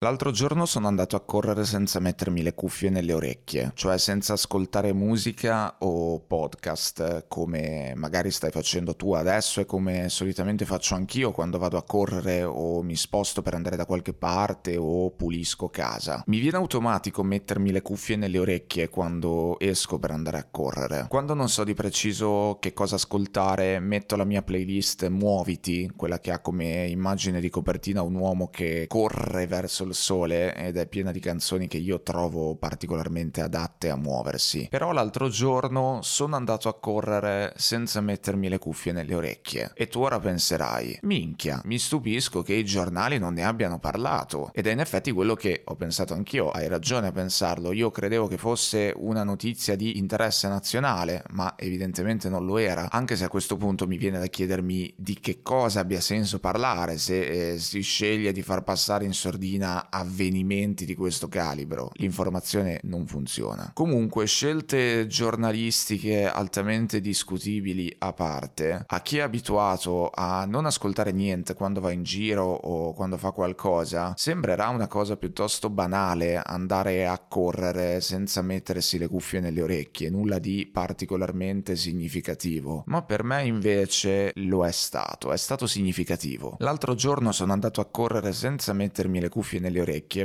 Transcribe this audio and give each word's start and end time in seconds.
L'altro 0.00 0.30
giorno 0.30 0.66
sono 0.66 0.88
andato 0.88 1.16
a 1.16 1.20
correre 1.20 1.64
senza 1.64 2.00
mettermi 2.00 2.42
le 2.42 2.52
cuffie 2.52 2.90
nelle 2.90 3.14
orecchie, 3.14 3.72
cioè 3.72 3.96
senza 3.96 4.34
ascoltare 4.34 4.92
musica 4.92 5.76
o 5.78 6.20
podcast 6.20 7.24
come 7.28 7.94
magari 7.96 8.30
stai 8.30 8.50
facendo 8.50 8.94
tu 8.94 9.14
adesso 9.14 9.58
e 9.58 9.64
come 9.64 10.10
solitamente 10.10 10.66
faccio 10.66 10.96
anch'io 10.96 11.32
quando 11.32 11.56
vado 11.56 11.78
a 11.78 11.82
correre 11.82 12.44
o 12.44 12.82
mi 12.82 12.94
sposto 12.94 13.40
per 13.40 13.54
andare 13.54 13.76
da 13.76 13.86
qualche 13.86 14.12
parte 14.12 14.76
o 14.76 15.12
pulisco 15.12 15.70
casa. 15.70 16.22
Mi 16.26 16.40
viene 16.40 16.58
automatico 16.58 17.22
mettermi 17.22 17.72
le 17.72 17.80
cuffie 17.80 18.16
nelle 18.16 18.38
orecchie 18.38 18.90
quando 18.90 19.58
esco 19.58 19.98
per 19.98 20.10
andare 20.10 20.36
a 20.36 20.44
correre. 20.44 21.06
Quando 21.08 21.32
non 21.32 21.48
so 21.48 21.64
di 21.64 21.72
preciso 21.72 22.58
che 22.60 22.74
cosa 22.74 22.96
ascoltare, 22.96 23.80
metto 23.80 24.14
la 24.14 24.24
mia 24.24 24.42
playlist 24.42 25.08
Muoviti, 25.08 25.90
quella 25.96 26.20
che 26.20 26.32
ha 26.32 26.40
come 26.40 26.86
immagine 26.86 27.40
di 27.40 27.48
copertina 27.48 28.02
un 28.02 28.14
uomo 28.14 28.50
che 28.50 28.84
corre 28.88 29.46
verso 29.46 29.84
il 29.86 29.94
sole 29.94 30.54
ed 30.54 30.76
è 30.76 30.86
piena 30.86 31.10
di 31.10 31.20
canzoni 31.20 31.68
che 31.68 31.78
io 31.78 32.02
trovo 32.02 32.56
particolarmente 32.56 33.40
adatte 33.40 33.90
a 33.90 33.96
muoversi. 33.96 34.68
Però 34.70 34.92
l'altro 34.92 35.28
giorno 35.28 36.00
sono 36.02 36.36
andato 36.36 36.68
a 36.68 36.78
correre 36.78 37.52
senza 37.56 38.00
mettermi 38.00 38.48
le 38.48 38.58
cuffie 38.58 38.92
nelle 38.92 39.14
orecchie. 39.14 39.72
E 39.74 39.88
tu 39.88 40.00
ora 40.00 40.18
penserai, 40.18 41.00
minchia, 41.02 41.60
mi 41.64 41.78
stupisco 41.78 42.42
che 42.42 42.54
i 42.54 42.64
giornali 42.64 43.18
non 43.18 43.34
ne 43.34 43.44
abbiano 43.44 43.78
parlato. 43.78 44.50
Ed 44.52 44.66
è 44.66 44.72
in 44.72 44.80
effetti 44.80 45.12
quello 45.12 45.34
che 45.34 45.62
ho 45.64 45.74
pensato 45.76 46.14
anch'io, 46.14 46.50
hai 46.50 46.68
ragione 46.68 47.08
a 47.08 47.12
pensarlo. 47.12 47.72
Io 47.72 47.90
credevo 47.90 48.26
che 48.26 48.36
fosse 48.36 48.92
una 48.96 49.24
notizia 49.24 49.76
di 49.76 49.98
interesse 49.98 50.48
nazionale, 50.48 51.22
ma 51.30 51.54
evidentemente 51.56 52.28
non 52.28 52.44
lo 52.44 52.58
era. 52.58 52.90
Anche 52.90 53.16
se 53.16 53.24
a 53.24 53.28
questo 53.28 53.56
punto 53.56 53.86
mi 53.86 53.96
viene 53.96 54.18
da 54.18 54.26
chiedermi 54.26 54.94
di 54.96 55.18
che 55.20 55.42
cosa 55.42 55.80
abbia 55.80 56.00
senso 56.00 56.38
parlare, 56.38 56.98
se 56.98 57.52
eh, 57.52 57.58
si 57.58 57.80
sceglie 57.80 58.32
di 58.32 58.42
far 58.42 58.62
passare 58.62 59.04
in 59.04 59.12
sordina 59.12 59.75
avvenimenti 59.90 60.84
di 60.84 60.94
questo 60.94 61.28
calibro, 61.28 61.90
l'informazione 61.94 62.80
non 62.84 63.06
funziona. 63.06 63.70
Comunque, 63.74 64.26
scelte 64.26 65.06
giornalistiche 65.06 66.26
altamente 66.26 67.00
discutibili 67.00 67.94
a 67.98 68.12
parte, 68.12 68.84
a 68.86 69.00
chi 69.00 69.18
è 69.18 69.20
abituato 69.20 70.10
a 70.14 70.44
non 70.46 70.66
ascoltare 70.66 71.12
niente 71.12 71.54
quando 71.54 71.80
va 71.80 71.90
in 71.90 72.02
giro 72.02 72.44
o 72.44 72.92
quando 72.94 73.16
fa 73.16 73.30
qualcosa, 73.30 74.14
sembrerà 74.16 74.68
una 74.68 74.86
cosa 74.86 75.16
piuttosto 75.16 75.70
banale 75.70 76.40
andare 76.42 77.06
a 77.06 77.18
correre 77.18 78.00
senza 78.00 78.42
mettersi 78.42 78.98
le 78.98 79.08
cuffie 79.08 79.40
nelle 79.40 79.62
orecchie, 79.62 80.10
nulla 80.10 80.38
di 80.38 80.68
particolarmente 80.72 81.76
significativo. 81.76 82.84
Ma 82.86 83.02
per 83.02 83.22
me 83.24 83.44
invece 83.44 84.32
lo 84.36 84.66
è 84.66 84.72
stato, 84.72 85.32
è 85.32 85.36
stato 85.36 85.66
significativo. 85.66 86.56
L'altro 86.58 86.94
giorno 86.94 87.32
sono 87.32 87.52
andato 87.52 87.80
a 87.80 87.86
correre 87.86 88.32
senza 88.32 88.72
mettermi 88.72 89.20
le 89.20 89.28
cuffie 89.28 89.58
nelle 89.58 89.64
orecchie 89.64 89.65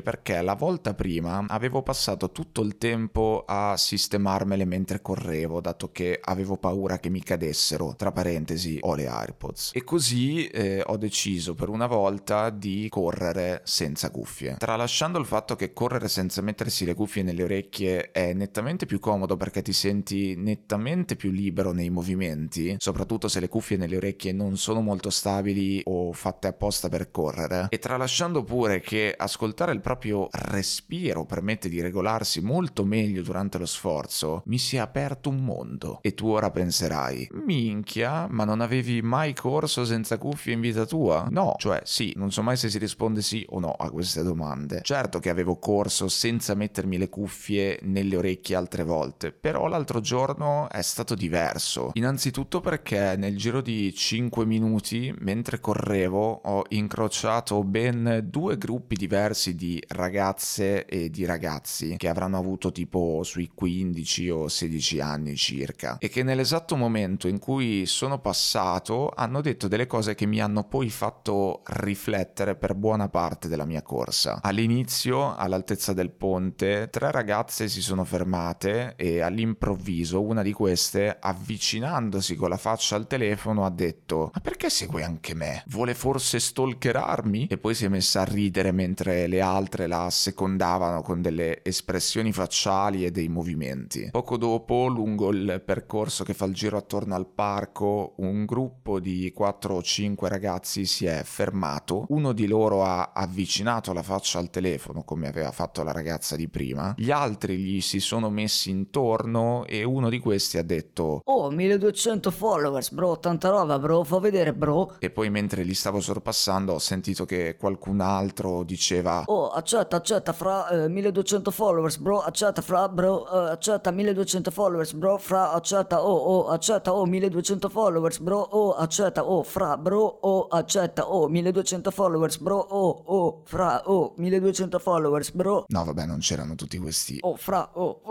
perché 0.02 0.42
la 0.42 0.56
volta 0.56 0.94
prima 0.94 1.46
avevo 1.48 1.82
passato 1.82 2.32
tutto 2.32 2.62
il 2.62 2.78
tempo 2.78 3.44
a 3.48 3.76
sistemarmele 3.78 4.66
mentre 4.66 5.02
correvo, 5.02 5.62
dato 5.62 5.92
che 5.92 6.20
avevo 6.22 6.58
paura 6.58 7.00
che 7.00 7.10
mi 7.10 7.22
cadessero. 7.22 7.96
Tra 7.96 8.12
parentesi, 8.12 8.78
ho 8.82 8.96
le 8.96 9.08
AirPods. 9.08 9.72
E 9.74 9.84
così 9.84 10.48
eh, 10.48 10.84
ho 10.86 10.98
deciso 10.98 11.54
per 11.56 11.70
una 11.70 11.88
volta 11.88 12.50
di 12.50 12.88
correre 12.90 13.62
senza 13.64 14.10
cuffie. 14.12 14.56
Tralasciando 14.58 15.20
il 15.20 15.26
fatto 15.26 15.56
che 15.56 15.74
correre 15.74 16.08
senza 16.08 16.42
mettersi 16.42 16.86
le 16.86 16.94
cuffie 16.94 17.24
nelle 17.24 17.44
orecchie 17.44 18.12
è 18.12 18.34
nettamente 18.34 18.86
più 18.86 19.00
comodo 19.00 19.38
perché 19.38 19.62
ti 19.62 19.74
senti 19.74 20.36
nettamente 20.36 21.16
più 21.16 21.32
libero 21.32 21.72
nei 21.72 21.90
movimenti, 21.90 22.76
soprattutto 22.78 23.28
se 23.28 23.40
le 23.40 23.48
cuffie 23.48 23.78
nelle 23.78 23.98
orecchie 23.98 24.32
non 24.32 24.58
sono 24.58 24.82
molto 24.82 25.10
stabili 25.10 25.82
o 25.86 26.12
fatte 26.14 26.48
apposta 26.48 26.90
per 26.90 27.12
correre. 27.12 27.68
E 27.70 27.80
tralasciando 27.80 28.44
pure 28.44 28.80
che 28.80 29.14
ascoltare 29.32 29.72
il 29.72 29.80
proprio 29.80 30.28
respiro 30.30 31.24
permette 31.26 31.70
di 31.70 31.80
regolarsi 31.80 32.42
molto 32.42 32.84
meglio 32.84 33.22
durante 33.22 33.58
lo 33.58 33.66
sforzo, 33.66 34.44
mi 34.48 34.58
si 34.58 34.76
è 34.76 34.80
aperto 34.80 35.30
un 35.30 35.38
mondo. 35.38 36.00
E 36.02 36.14
tu 36.14 36.28
ora 36.28 36.52
penserai, 36.52 37.30
minchia, 37.46 38.28
ma 38.30 38.44
non 38.44 38.60
avevi 38.60 39.02
mai 39.02 39.34
corso 39.34 39.86
senza 39.86 40.18
cuffie 40.18 40.54
in 40.54 40.60
vita 40.60 40.86
tua? 40.86 41.28
No, 41.30 41.56
cioè 41.58 41.82
sì, 41.86 42.12
non 42.18 42.32
so 42.32 42.44
mai 42.44 42.58
se 42.58 42.70
si 42.70 42.78
risponde 42.78 43.22
sì 43.22 43.46
o 43.50 43.60
no 43.60 43.72
a 43.72 43.90
queste 43.90 44.22
domande. 44.22 44.82
Certo 44.84 45.20
che 45.20 45.30
avevo 45.30 45.58
corso 45.58 46.10
senza 46.10 46.54
mettermi 46.54 46.98
le 46.98 47.10
cuffie 47.10 47.80
nelle 47.84 48.18
orecchie 48.18 48.58
altre 48.58 48.84
volte, 48.84 49.32
però 49.32 49.68
l'altro 49.68 50.02
giorno 50.02 50.70
è 50.70 50.82
stato 50.82 51.16
diverso. 51.16 51.92
Innanzitutto 51.94 52.60
perché 52.60 53.16
nel 53.16 53.38
giro 53.38 53.62
di 53.62 53.94
5 53.94 54.46
minuti, 54.46 55.14
mentre 55.20 55.62
correvo, 55.62 56.42
ho 56.44 56.64
incrociato 56.70 57.64
ben 57.64 58.26
due 58.26 58.58
gruppi 58.58 58.96
diversi 58.96 59.20
diversi 59.22 59.54
di 59.54 59.82
ragazze 59.90 60.86
e 60.86 61.12
di 61.12 61.26
ragazzi 61.26 61.96
che 61.98 62.08
avranno 62.08 62.40
avuto 62.40 62.72
tipo 62.72 63.22
sui 63.24 63.52
15 63.54 64.30
o 64.32 64.48
16 64.48 65.00
anni 65.00 65.36
circa 65.36 65.98
e 66.00 66.10
che 66.10 66.24
nell'esatto 66.24 66.76
momento 66.76 67.28
in 67.28 67.38
cui 67.38 67.86
sono 67.86 68.20
passato 68.20 69.12
hanno 69.16 69.42
detto 69.42 69.68
delle 69.68 69.86
cose 69.86 70.16
che 70.16 70.26
mi 70.26 70.42
hanno 70.42 70.64
poi 70.64 70.90
fatto 70.90 71.62
riflettere 71.66 72.56
per 72.56 72.74
buona 72.74 73.10
parte 73.10 73.48
della 73.48 73.66
mia 73.66 73.84
corsa. 73.84 74.40
All'inizio, 74.42 75.36
all'altezza 75.36 75.94
del 75.94 76.10
ponte, 76.10 76.88
tre 76.90 77.12
ragazze 77.12 77.68
si 77.68 77.82
sono 77.82 78.04
fermate 78.04 78.96
e 78.96 79.22
all'improvviso 79.22 80.22
una 80.22 80.42
di 80.42 80.52
queste, 80.52 81.16
avvicinandosi 81.20 82.36
con 82.36 82.50
la 82.50 82.58
faccia 82.58 82.96
al 82.96 83.06
telefono, 83.06 83.66
ha 83.66 83.70
detto: 83.70 84.32
Ma 84.34 84.40
perché 84.40 84.70
segue 84.70 85.04
anche 85.04 85.36
me? 85.36 85.64
Vuole 85.68 85.94
forse 85.94 86.40
stalkerarmi? 86.40 87.48
E 87.48 87.58
poi 87.58 87.76
si 87.76 87.86
è 87.86 87.88
messa 87.88 88.22
a 88.22 88.26
ridere 88.26 88.72
mentre 88.72 89.11
mentre 89.12 89.28
le 89.28 89.42
altre 89.42 89.88
la 89.88 90.10
secondavano 90.10 91.02
con 91.02 91.22
delle 91.22 91.64
espressioni 91.64 92.32
facciali 92.32 93.06
e 93.06 93.12
dei 93.12 93.28
movimenti. 93.28 94.10
Poco 94.12 94.38
dopo, 94.38 94.88
lungo 94.88 95.30
il 95.32 95.62
percorso 95.64 96.24
che 96.24 96.34
fa 96.34 96.46
il 96.46 96.54
giro 96.54 96.78
attorno 96.78 97.16
al 97.16 97.28
parco, 97.28 98.14
un 98.18 98.46
gruppo 98.46 99.00
di 99.00 99.32
4 99.34 99.76
o 99.76 99.82
5 99.82 100.30
ragazzi 100.30 100.86
si 100.86 101.06
è 101.06 101.22
fermato, 101.24 102.06
uno 102.10 102.32
di 102.32 102.48
loro 102.48 102.84
ha 102.84 103.12
avvicinato 103.14 103.94
la 103.94 104.04
faccia 104.04 104.40
al 104.40 104.50
telefono 104.50 105.04
come 105.04 105.28
aveva 105.28 105.52
fatto 105.52 105.84
la 105.84 105.92
ragazza 105.92 106.36
di 106.36 106.48
prima, 106.48 106.94
gli 106.98 107.12
altri 107.12 107.58
gli 107.58 107.82
si 107.82 108.00
sono 108.00 108.30
messi 108.30 108.70
intorno 108.70 109.66
e 109.66 109.84
uno 109.84 110.10
di 110.10 110.20
questi 110.20 110.58
ha 110.58 110.64
detto 110.64 111.22
Oh 111.26 111.50
1200 111.50 112.32
followers 112.32 112.92
bro, 112.92 113.20
tanta 113.20 113.50
roba 113.50 113.78
bro, 113.78 114.04
fa 114.04 114.20
vedere 114.20 114.54
bro. 114.54 114.96
E 115.00 115.10
poi 115.10 115.30
mentre 115.30 115.64
li 115.64 115.74
stavo 115.74 116.00
sorpassando 116.00 116.74
ho 116.74 116.80
sentito 116.80 117.26
che 117.26 117.56
qualcun 117.58 118.00
altro 118.00 118.64
diceva 118.64 119.01
diceva 119.02 119.24
Oh 119.26 119.50
accetta 119.50 119.98
accetta 119.98 120.34
fra 120.34 120.70
eh, 120.70 120.86
1200 120.86 121.52
followers 121.52 121.98
bro 121.98 122.20
accetta 122.20 122.62
fra 122.62 122.88
bro 122.88 123.28
eh, 123.28 123.52
accetta 123.52 123.90
1200 123.90 124.52
followers 124.52 124.94
bro 124.94 125.18
fra 125.18 125.52
accetta 125.54 126.04
oh 126.04 126.46
oh 126.46 126.50
accetta 126.52 126.94
oh 126.94 127.08
1200 127.08 127.70
followers 127.70 128.20
bro 128.20 128.40
oh 128.40 128.72
accetta 128.78 129.24
oh 129.24 129.44
fra 129.44 129.78
bro 129.78 130.20
oh 130.22 130.48
accetta 130.50 131.08
oh 131.08 131.30
1200 131.30 131.92
followers 131.92 132.38
bro 132.38 132.58
oh 132.58 133.04
oh 133.06 133.42
fra 133.46 133.82
oh 133.86 134.14
1200 134.18 134.80
followers 134.80 135.32
bro 135.32 135.66
No 135.68 135.84
vabbè 135.84 136.06
non 136.06 136.20
c'erano 136.20 136.56
tutti 136.56 136.78
questi 136.78 137.18
Oh 137.22 137.36
fra 137.36 137.70
oh 137.74 138.02
oh. 138.04 138.11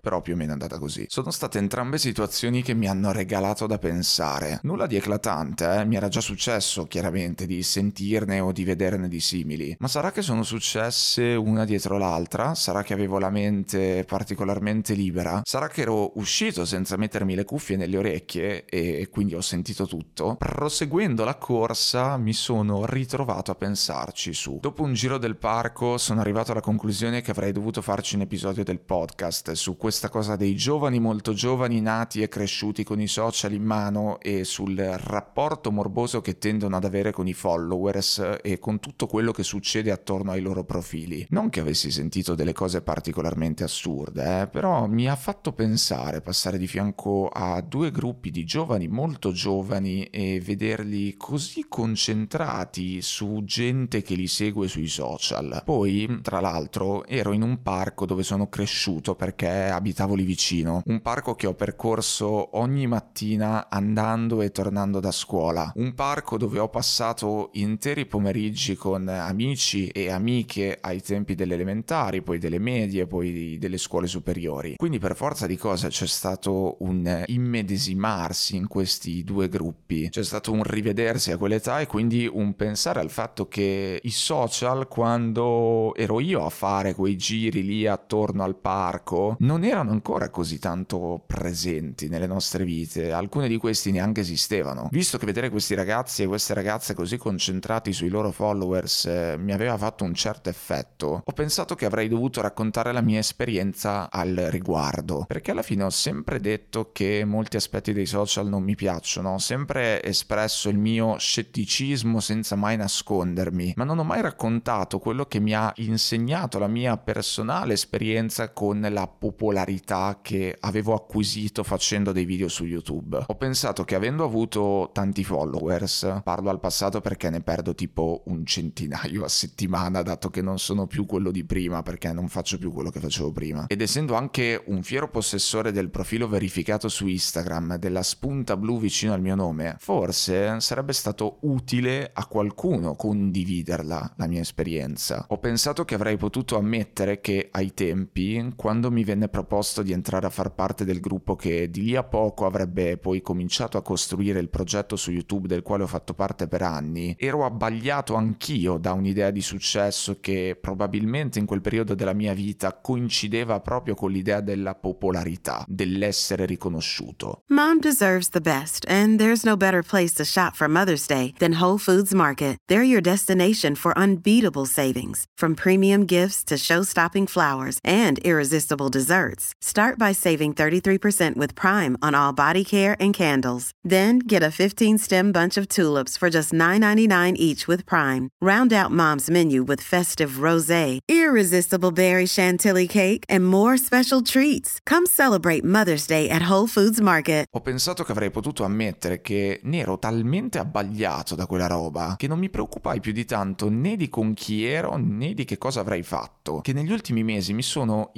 Però 0.00 0.20
più 0.22 0.32
o 0.34 0.36
meno 0.36 0.50
è 0.50 0.52
andata 0.52 0.78
così 0.78 1.04
Sono 1.08 1.30
state 1.30 1.58
entrambe 1.58 1.98
situazioni 1.98 2.62
che 2.62 2.74
mi 2.74 2.88
hanno 2.88 3.12
regalato 3.12 3.66
da 3.66 3.78
pensare 3.78 4.60
Nulla 4.62 4.86
di 4.86 4.96
eclatante 4.96 5.80
eh 5.80 5.84
mi 5.84 5.96
era 5.96 6.08
già 6.08 6.20
successo 6.20 6.86
chiaramente 6.86 7.46
di 7.46 7.62
sentirne 7.62 8.40
o 8.40 8.52
di 8.52 8.64
vederne 8.64 9.08
di 9.08 9.20
simili 9.20 9.76
ma 9.78 9.88
sarà 9.88 10.10
che 10.10 10.22
sono 10.22 10.42
successe 10.42 11.34
una 11.34 11.64
dietro 11.64 11.98
l'altra? 11.98 12.54
Sarà 12.54 12.82
che 12.82 12.94
avevo 12.94 13.18
la 13.18 13.30
mente 13.30 14.04
particolarmente 14.06 14.94
libera? 14.94 15.42
Sarà 15.44 15.68
che 15.68 15.82
ero 15.82 16.18
uscito 16.18 16.64
senza 16.64 16.96
mettermi 16.96 17.34
le 17.34 17.44
cuffie 17.44 17.76
nelle 17.76 17.98
orecchie 17.98 18.64
e 18.64 19.08
quindi 19.10 19.34
ho 19.34 19.40
sentito 19.40 19.86
tutto? 19.86 20.36
Proseguendo 20.38 21.24
la 21.24 21.36
corsa 21.36 22.16
mi 22.16 22.32
sono 22.32 22.86
ritrovato 22.86 23.50
a 23.50 23.54
pensarci 23.54 24.32
su. 24.32 24.58
Dopo 24.60 24.82
un 24.82 24.94
giro 24.94 25.18
del 25.18 25.36
parco 25.36 25.98
sono 25.98 26.20
arrivato 26.20 26.52
alla 26.52 26.60
conclusione 26.60 27.20
che 27.20 27.30
avrei 27.30 27.52
dovuto 27.52 27.82
farci 27.82 28.14
un 28.14 28.22
episodio 28.22 28.64
del 28.64 28.80
podcast 28.80 29.25
podcast 29.26 29.52
su 29.52 29.76
questa 29.76 30.08
cosa 30.08 30.36
dei 30.36 30.54
giovani 30.54 31.00
molto 31.00 31.32
giovani 31.32 31.80
nati 31.80 32.22
e 32.22 32.28
cresciuti 32.28 32.84
con 32.84 33.00
i 33.00 33.08
social 33.08 33.52
in 33.52 33.64
mano 33.64 34.20
e 34.20 34.44
sul 34.44 34.76
rapporto 34.76 35.72
morboso 35.72 36.20
che 36.20 36.38
tendono 36.38 36.76
ad 36.76 36.84
avere 36.84 37.10
con 37.10 37.26
i 37.26 37.32
followers 37.32 38.38
e 38.42 38.58
con 38.58 38.78
tutto 38.78 39.06
quello 39.06 39.32
che 39.32 39.42
succede 39.42 39.90
attorno 39.90 40.30
ai 40.30 40.40
loro 40.40 40.64
profili. 40.64 41.26
Non 41.30 41.50
che 41.50 41.60
avessi 41.60 41.90
sentito 41.90 42.34
delle 42.34 42.52
cose 42.52 42.82
particolarmente 42.82 43.64
assurde, 43.64 44.42
eh, 44.42 44.46
però 44.46 44.86
mi 44.86 45.08
ha 45.08 45.16
fatto 45.16 45.52
pensare 45.52 46.20
passare 46.20 46.58
di 46.58 46.68
fianco 46.68 47.28
a 47.28 47.60
due 47.60 47.90
gruppi 47.90 48.30
di 48.30 48.44
giovani 48.44 48.86
molto 48.86 49.32
giovani 49.32 50.04
e 50.04 50.40
vederli 50.40 51.16
così 51.16 51.66
concentrati 51.68 53.02
su 53.02 53.42
gente 53.44 54.02
che 54.02 54.14
li 54.14 54.28
segue 54.28 54.68
sui 54.68 54.88
social. 54.88 55.62
Poi, 55.64 56.20
tra 56.22 56.40
l'altro, 56.40 57.04
ero 57.06 57.32
in 57.32 57.42
un 57.42 57.62
parco 57.62 58.06
dove 58.06 58.22
sono 58.22 58.48
cresciuto 58.48 59.15
perché 59.16 59.48
abitavo 59.48 60.14
lì 60.14 60.24
vicino, 60.24 60.82
un 60.84 61.00
parco 61.00 61.34
che 61.34 61.46
ho 61.46 61.54
percorso 61.54 62.58
ogni 62.58 62.86
mattina 62.86 63.68
andando 63.68 64.42
e 64.42 64.50
tornando 64.50 65.00
da 65.00 65.10
scuola, 65.10 65.72
un 65.76 65.94
parco 65.94 66.36
dove 66.36 66.58
ho 66.58 66.68
passato 66.68 67.50
interi 67.54 68.06
pomeriggi 68.06 68.76
con 68.76 69.08
amici 69.08 69.88
e 69.88 70.10
amiche 70.10 70.78
ai 70.80 71.00
tempi 71.00 71.34
delle 71.34 71.54
elementari, 71.54 72.22
poi 72.22 72.38
delle 72.38 72.58
medie, 72.58 73.06
poi 73.06 73.56
delle 73.58 73.78
scuole 73.78 74.06
superiori. 74.06 74.74
Quindi 74.76 74.98
per 74.98 75.16
forza 75.16 75.46
di 75.46 75.56
cose 75.56 75.88
c'è 75.88 76.06
stato 76.06 76.76
un 76.80 77.24
immedesimarsi 77.26 78.56
in 78.56 78.68
questi 78.68 79.24
due 79.24 79.48
gruppi, 79.48 80.08
c'è 80.10 80.22
stato 80.22 80.52
un 80.52 80.62
rivedersi 80.62 81.32
a 81.32 81.38
quell'età 81.38 81.80
e 81.80 81.86
quindi 81.86 82.28
un 82.30 82.54
pensare 82.54 83.00
al 83.00 83.10
fatto 83.10 83.48
che 83.48 84.00
i 84.02 84.10
social 84.10 84.88
quando 84.88 85.94
ero 85.94 86.20
io 86.20 86.44
a 86.44 86.50
fare 86.50 86.94
quei 86.94 87.16
giri 87.16 87.62
lì 87.62 87.86
attorno 87.86 88.42
al 88.42 88.56
parco 88.56 89.05
non 89.40 89.64
erano 89.64 89.90
ancora 89.90 90.30
così 90.30 90.58
tanto 90.58 91.22
presenti 91.26 92.08
nelle 92.08 92.26
nostre 92.26 92.64
vite, 92.64 93.12
alcuni 93.12 93.48
di 93.48 93.56
questi 93.56 93.92
neanche 93.92 94.22
esistevano. 94.22 94.88
Visto 94.90 95.18
che 95.18 95.26
vedere 95.26 95.50
questi 95.50 95.74
ragazzi 95.74 96.22
e 96.22 96.26
queste 96.26 96.54
ragazze 96.54 96.94
così 96.94 97.16
concentrati 97.16 97.92
sui 97.92 98.08
loro 98.08 98.30
followers 98.30 99.04
eh, 99.06 99.36
mi 99.38 99.52
aveva 99.52 99.76
fatto 99.76 100.04
un 100.04 100.14
certo 100.14 100.48
effetto, 100.48 101.22
ho 101.24 101.32
pensato 101.32 101.74
che 101.74 101.84
avrei 101.84 102.08
dovuto 102.08 102.40
raccontare 102.40 102.92
la 102.92 103.00
mia 103.00 103.18
esperienza 103.18 104.10
al 104.10 104.34
riguardo, 104.50 105.24
perché 105.26 105.50
alla 105.50 105.62
fine 105.62 105.84
ho 105.84 105.90
sempre 105.90 106.40
detto 106.40 106.90
che 106.92 107.24
molti 107.24 107.56
aspetti 107.56 107.92
dei 107.92 108.06
social 108.06 108.48
non 108.48 108.62
mi 108.62 108.74
piacciono, 108.74 109.34
ho 109.34 109.38
sempre 109.38 110.02
espresso 110.02 110.68
il 110.68 110.78
mio 110.78 111.16
scetticismo 111.18 112.20
senza 112.20 112.56
mai 112.56 112.76
nascondermi, 112.76 113.74
ma 113.76 113.84
non 113.84 113.98
ho 113.98 114.04
mai 114.04 114.20
raccontato 114.20 114.98
quello 114.98 115.26
che 115.26 115.40
mi 115.40 115.54
ha 115.54 115.72
insegnato 115.76 116.58
la 116.58 116.66
mia 116.66 116.96
personale 116.96 117.74
esperienza 117.74 118.50
con 118.50 118.86
la 118.96 119.06
popolarità 119.06 120.20
che 120.22 120.56
avevo 120.58 120.94
acquisito 120.94 121.62
facendo 121.62 122.12
dei 122.12 122.24
video 122.24 122.48
su 122.48 122.64
YouTube. 122.64 123.24
Ho 123.26 123.34
pensato 123.34 123.84
che 123.84 123.94
avendo 123.94 124.24
avuto 124.24 124.88
tanti 124.94 125.22
followers, 125.22 126.22
parlo 126.24 126.48
al 126.48 126.60
passato 126.60 127.02
perché 127.02 127.28
ne 127.28 127.42
perdo 127.42 127.74
tipo 127.74 128.22
un 128.26 128.46
centinaio 128.46 129.22
a 129.22 129.28
settimana, 129.28 130.00
dato 130.00 130.30
che 130.30 130.40
non 130.40 130.58
sono 130.58 130.86
più 130.86 131.04
quello 131.04 131.30
di 131.30 131.44
prima, 131.44 131.82
perché 131.82 132.10
non 132.14 132.28
faccio 132.28 132.56
più 132.56 132.72
quello 132.72 132.88
che 132.88 133.00
facevo 133.00 133.32
prima. 133.32 133.66
Ed 133.66 133.82
essendo 133.82 134.14
anche 134.14 134.62
un 134.64 134.82
fiero 134.82 135.10
possessore 135.10 135.72
del 135.72 135.90
profilo 135.90 136.26
verificato 136.26 136.88
su 136.88 137.06
Instagram, 137.06 137.76
della 137.76 138.02
spunta 138.02 138.56
blu 138.56 138.78
vicino 138.78 139.12
al 139.12 139.20
mio 139.20 139.34
nome, 139.34 139.76
forse 139.78 140.58
sarebbe 140.60 140.94
stato 140.94 141.36
utile 141.42 142.12
a 142.14 142.24
qualcuno 142.24 142.94
condividerla, 142.94 144.14
la 144.16 144.26
mia 144.26 144.40
esperienza. 144.40 145.26
Ho 145.28 145.38
pensato 145.38 145.84
che 145.84 145.94
avrei 145.94 146.16
potuto 146.16 146.56
ammettere 146.56 147.20
che 147.20 147.48
ai 147.50 147.74
tempi, 147.74 148.54
quando 148.56 148.85
mi 148.90 149.04
venne 149.04 149.28
proposto 149.28 149.82
di 149.82 149.92
entrare 149.92 150.26
a 150.26 150.30
far 150.30 150.52
parte 150.52 150.84
del 150.84 151.00
gruppo 151.00 151.36
che 151.36 151.70
di 151.70 151.82
lì 151.82 151.96
a 151.96 152.02
poco 152.02 152.46
avrebbe 152.46 152.96
poi 152.96 153.22
cominciato 153.22 153.76
a 153.78 153.82
costruire 153.82 154.40
il 154.40 154.48
progetto 154.48 154.96
su 154.96 155.10
YouTube 155.10 155.48
del 155.48 155.62
quale 155.62 155.84
ho 155.84 155.86
fatto 155.86 156.14
parte 156.14 156.48
per 156.48 156.62
anni, 156.62 157.14
ero 157.18 157.44
abbagliato 157.44 158.14
anch'io 158.14 158.78
da 158.78 158.92
un'idea 158.92 159.30
di 159.30 159.42
successo 159.42 160.18
che 160.20 160.58
probabilmente 160.60 161.38
in 161.38 161.46
quel 161.46 161.60
periodo 161.60 161.94
della 161.94 162.12
mia 162.12 162.34
vita 162.34 162.78
coincideva 162.80 163.60
proprio 163.60 163.94
con 163.94 164.10
l'idea 164.10 164.40
della 164.40 164.74
popolarità, 164.74 165.64
dell'essere 165.66 166.46
riconosciuto. 166.46 167.42
Mom 167.48 167.80
deserves 167.80 168.28
the 168.28 168.40
best, 168.40 168.84
and 168.88 169.18
there's 169.18 169.44
no 169.44 169.56
better 169.56 169.82
place 169.82 170.12
to 170.14 170.24
shop 170.24 170.54
for 170.54 170.68
Mother's 170.68 171.06
Day 171.06 171.32
than 171.38 171.60
Whole 171.60 171.78
Foods 171.78 172.12
Market. 172.12 172.56
They're 172.68 172.82
your 172.82 173.00
destination 173.00 173.74
for 173.74 173.96
unbeatable 173.96 174.66
savings, 174.66 175.24
from 175.36 175.54
premium 175.54 176.04
gifts 176.06 176.42
to 176.44 176.56
show-stopping 176.56 177.26
flowers 177.26 177.78
and 177.84 178.18
irresistible 178.24 178.75
desserts. 178.90 179.54
Start 179.60 179.98
by 179.98 180.12
saving 180.12 180.52
33% 180.52 181.36
with 181.36 181.54
Prime 181.54 181.96
on 182.02 182.14
all 182.14 182.32
body 182.32 182.64
care 182.64 182.96
and 183.00 183.14
candles. 183.14 183.70
Then 183.82 184.18
get 184.18 184.42
a 184.42 184.56
15-stem 184.56 185.32
bunch 185.32 185.56
of 185.56 185.68
tulips 185.68 186.18
for 186.18 186.28
just 186.28 186.52
$9.99 186.52 187.36
each 187.36 187.66
with 187.66 187.86
Prime. 187.86 188.28
Round 188.42 188.72
out 188.72 188.90
Mom's 188.90 189.30
menu 189.30 189.62
with 189.62 189.80
festive 189.80 190.42
rosé, 190.46 190.98
irresistible 191.08 191.92
berry 191.92 192.26
chantilly 192.26 192.86
cake, 192.86 193.24
and 193.28 193.46
more 193.46 193.78
special 193.78 194.20
treats. 194.22 194.78
Come 194.84 195.06
celebrate 195.06 195.64
Mother's 195.64 196.06
Day 196.06 196.28
at 196.28 196.50
Whole 196.50 196.66
Foods 196.66 197.00
Market. 197.00 197.46
Ho 197.52 197.60
pensato 197.60 198.04
che 198.04 198.12
avrei 198.12 198.30
potuto 198.30 198.64
ammettere 198.64 199.20
che 199.22 199.60
ne 199.62 199.78
ero 199.78 199.98
talmente 199.98 200.58
abbagliato 200.58 201.34
da 201.34 201.46
quella 201.46 201.66
roba 201.66 202.14
che 202.16 202.26
non 202.26 202.38
mi 202.38 202.50
preoccupai 202.50 203.00
più 203.00 203.12
di 203.12 203.24
tanto 203.24 203.68
né 203.70 203.96
di 203.96 204.08
con 204.08 204.34
chi 204.34 204.64
ero 204.66 204.96
né 204.96 205.32
di 205.32 205.44
che 205.44 205.58
cosa 205.58 205.80
avrei 205.80 206.02
fatto, 206.02 206.60
che 206.60 206.72
negli 206.72 206.92
ultimi 206.92 207.22
mesi 207.22 207.52
mi 207.52 207.62
sono 207.62 208.10